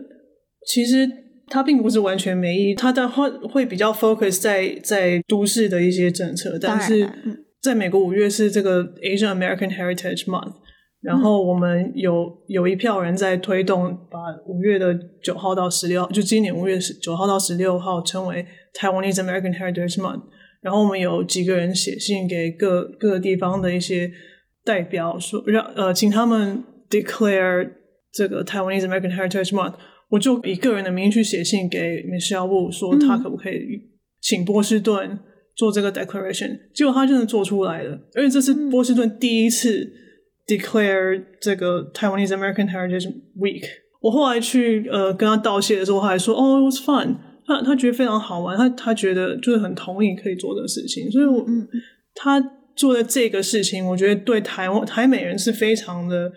[0.66, 1.08] 其实。
[1.50, 7.10] 它并不是完全没意义，它的会会比较 focus 在在都市的一些政策，但是
[7.62, 10.52] 在美国五月是这个 Asian American Heritage Month，
[11.00, 18.44] 然后我们有有一票人在推动，把五月的九号到十六号，就今年五月十九号到十六号称为
[18.78, 20.24] Taiwanese American Heritage Month，
[20.60, 24.12] 然后我们有几个人写信给各各个地方的一些
[24.68, 27.70] 代表，说让呃请他们 declare
[28.12, 29.74] 这个 Taiwanese American Heritage Month。
[30.10, 33.80] 我就以个人的名义去写信给 Michelle Wu，说他可不可以
[34.20, 35.18] 请波士顿
[35.56, 36.60] 做这个 declaration，嗯。
[36.74, 39.90] 结果他真的做出来了，而且这是波士顿第一次
[40.46, 43.64] declare 这个 Taiwanese American Heritage Week。
[44.00, 47.16] 我后来去呃跟他道谢的时候，他还说哦，it was fun，
[47.46, 51.66] 他他觉得非常好玩，他他觉得就是很同意可以做这个事情，所以我嗯，
[52.14, 52.40] 他
[52.78, 56.30] 做的这个事情，我觉得对台湾台美人是非常的，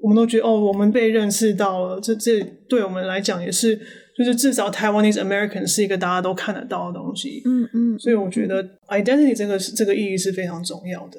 [0.00, 3.76] 我们都觉得哦，我们被认识到了，这这对我们来讲也是，
[4.16, 11.18] 就是至少 Taiwanese American 是一个大家都看得到的东西，嗯嗯，所以我觉得 identity 这个是这个意义是非常重要的。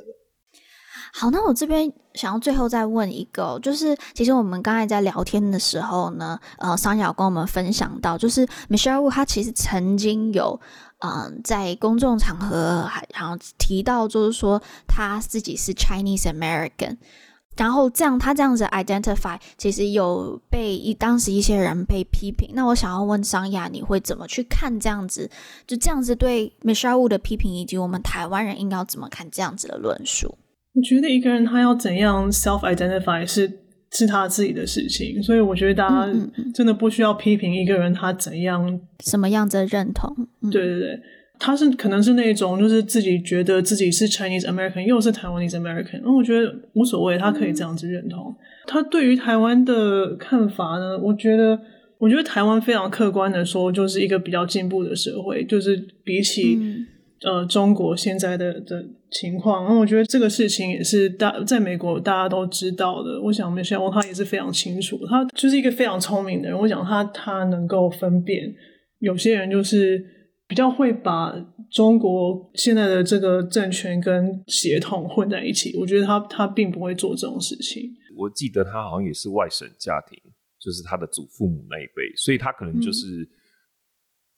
[1.11, 10.59] 好，那我这边想要最后再问一个，就是其实我们刚才在聊天的时候呢，呃，桑雅跟我们分享到，就是 Michelle Wu 她其实曾经有
[10.99, 16.97] 嗯、在公众场合还然后提到，就是说他自己是 Chinese American，
[17.55, 22.49] 然后这样他这样子 identify，其实有被一当时一些人被批评。
[22.53, 25.29] 那我想要问桑雅，你会怎么去看这样子？
[25.65, 30.37] 就这样子对 Michelle Wu 的批评，以及我们台湾人应该要怎么看这样子的论述？
[30.73, 33.61] 我觉得一个人他要怎样 self identify 是
[33.91, 36.13] 是他自己的事情，所以我觉得大家
[36.53, 40.15] 真的不需要批评一个人他怎样什么样子的认同。
[40.41, 40.99] 嗯、对对对，
[41.39, 48.29] 他是可能是那种就是自己觉得自己是 Chinese American 又是 Taiwanese American，那我觉得无所谓，他可以这样子认同。
[48.29, 48.35] 嗯、
[48.67, 50.97] 他对于台湾的看法呢？
[50.99, 51.59] 我觉得
[51.97, 56.57] 我觉得台湾非常客观的说，就是一个比较进步的社会，就是比起。
[56.59, 56.87] 嗯
[57.21, 58.81] 呃，中国现在的的
[59.11, 63.21] 情况，那我觉得这个事情也是大在美国大家都知道的。
[63.21, 66.57] 我想 Michelle 他也是非常清楚，他就是一个非常聪明的人。
[66.57, 68.53] 我想他他能够分辨，
[68.99, 70.03] 有些人就是
[70.47, 71.33] 比较会把
[71.71, 75.77] 中国现在的这个政权跟血统混在一起。
[75.77, 77.91] 我觉得他他并不会做这种事情。
[78.17, 80.17] 我记得他好像也是外省家庭，
[80.59, 83.23] 就是他的祖父母那一辈，所以他可能就是。
[83.23, 83.29] 嗯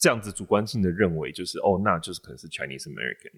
[0.01, 3.37] 这样子主观性的认为，就是哦，那就是可能是 Chinese American，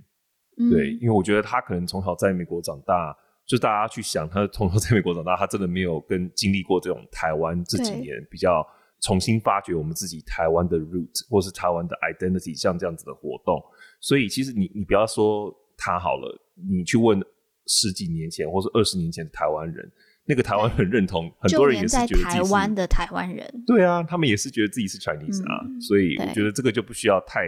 [0.58, 8.66] 嗯，对，因为我觉得他可能从小在美国长大，就大家去想，他从小在美国长大，他真的没有跟经历过这种台湾这几年比较
[9.01, 13.62] 重新发掘我们自己台湾的 root 或是台湾的 identity，像这样子的活动。
[13.99, 17.20] 所以其实你你不要说他好了，你去问
[17.68, 19.91] 十几年前或是二十年前的台湾人。
[20.26, 27.41] 那个台湾很认同，很多人也是觉得台湾的台湾人，对啊，他们也是觉得自己是 Chinese 啊，嗯、所以我觉得这个就不需要太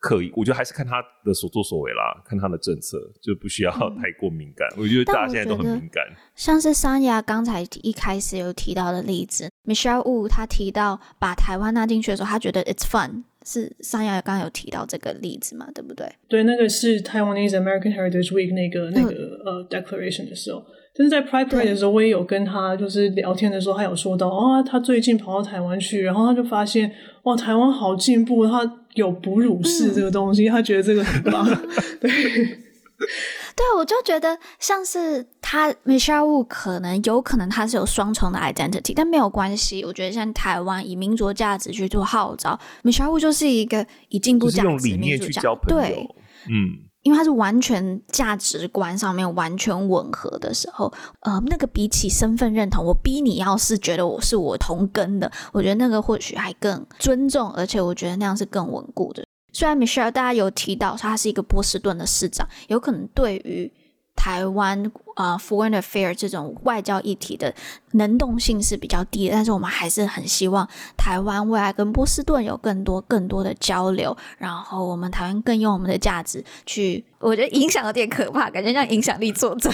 [0.00, 4.66] 刻意，我觉得还是看他的所作所为啦，看他的政策，就不需要太过敏感。
[4.70, 6.02] 嗯、我觉得大家现在都很敏感。
[6.34, 15.68] 像是桑雅刚才一开始有提到的例子，Michelle Wu 他提到把台湾纳进去的时候，他觉得 it's fun，是桑雅刚刚有提到这个例子嘛？
[15.74, 16.10] 对不对？
[16.28, 20.64] 对，那个是 Taiwanese American Heritage Week 那个那个呃、uh, Declaration 的时候。
[20.92, 26.90] 就是在 Pride Parade 的时候，我也有跟他就是聊天的时候，他有说到哦，他最近跑到台湾去，然后他就发现
[27.22, 28.60] 哇，台湾好进步，他
[28.94, 31.46] 有哺乳室这个东西，嗯、他觉得这个很棒。
[32.00, 39.84] 对，对，我就觉得像是他 Michelle Wu 可能有可能他是有双重的 identity，但没有关系。
[39.84, 45.82] 我觉得像台湾以民族价值去做号召，Michelle Wu 就是一个以进步价值、用理念去交朋友。
[45.82, 46.08] 对，
[46.48, 46.89] 嗯。
[47.02, 59.24] 因为他是完全价值观上面完全吻合的时候，呃，那个比起身份认同，我逼你要是觉得我是我同根的，我觉得那个或许还更尊重，而且我觉得那样是更稳固的。
[59.52, 63.72] 虽然 Michelle 大家有提到他是一个波士顿的市长，有可能对于。
[64.16, 67.54] 台湾啊、，foreign affairs 这种外交议题的
[67.92, 79.72] 能动性是比较低的，但是我们还是很希望台湾未来跟波士顿有更多更多的交流，然后我们台湾更用我们的价值去，我觉得影响有点可怕，感觉像影响力作战，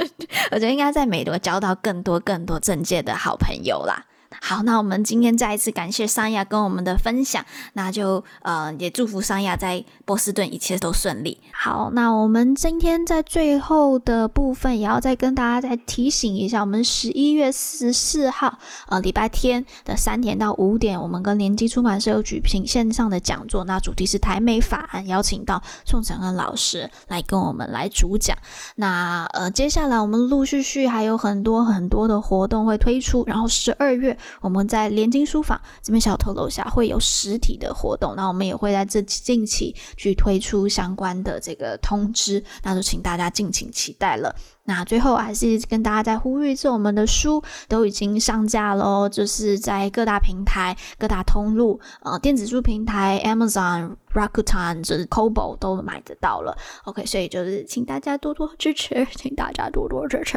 [0.52, 4.04] 我觉得应该在美国交到更多更多政界的好朋友啦。
[4.40, 11.38] 好，那我们今天再一次感谢桑亚跟我们的分享，那就呃也祝福桑亚在波士顿一切都顺利。
[11.52, 18.58] 好，那我们今天在最后的部分也要再跟大家再提醒一下，我们十一月十四号
[18.88, 28.36] 呃礼拜天的三点到五点，我们跟联机出版社有举行线上的讲座，那主题是台美法案，邀请到宋承恩老师来跟我们来主讲。
[28.74, 34.15] 那呃接下来我们陆续续还有很多很多的活动会推出，然后十二月。
[34.40, 44.34] 我们在联经书房这边小透楼下会有实体的活动，那我们也会在这近期去推出相关的这个通知，那就请大家敬请期待了。
[44.68, 56.56] 那最后还是跟大家再呼吁一次，我们的书都已经上架喽，就是在各大平台、各大通路，呃，电子书平台 Amazon、Rakuten 就是 Kobo 都买得到了。
[56.84, 60.36] OK，所以就是请大家多多支持，请大家多多支持。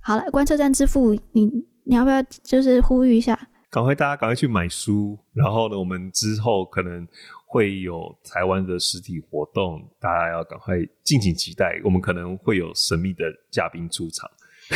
[0.00, 1.66] 好了，观测站之父，你。
[1.88, 3.34] 你要不要就是呼吁一下？
[3.70, 7.08] 赶快大家赶快去买书，然后呢，我们之后可能
[7.46, 11.80] 会有台湾的实体活动，大家要赶快敬请期待。
[11.82, 14.30] 我们可能会有神秘的嘉宾出场。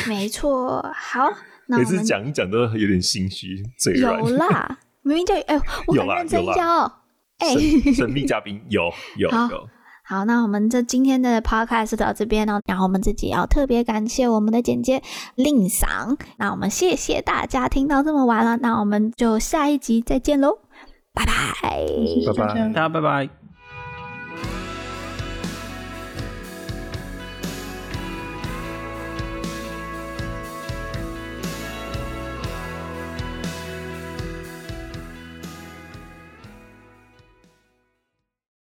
[0.08, 1.30] 没错，好。
[1.66, 4.18] 每次讲一讲都有点心虚，嘴软。
[4.18, 6.92] 有啦，明明就哎、欸，我很认真教、喔。
[7.38, 9.68] 哎、欸，神秘嘉宾有有有。
[10.12, 15.02] 有好，那我们这今天的 podcast 到这边呢，然后我们自己要特别感谢我们的剪接
[15.36, 16.18] 令赏。
[16.36, 20.58] 那我们谢谢大家听到这么晚了，那我们就下一集再见喽，
[21.14, 21.32] 拜拜，
[22.26, 23.41] 拜拜，大家拜拜。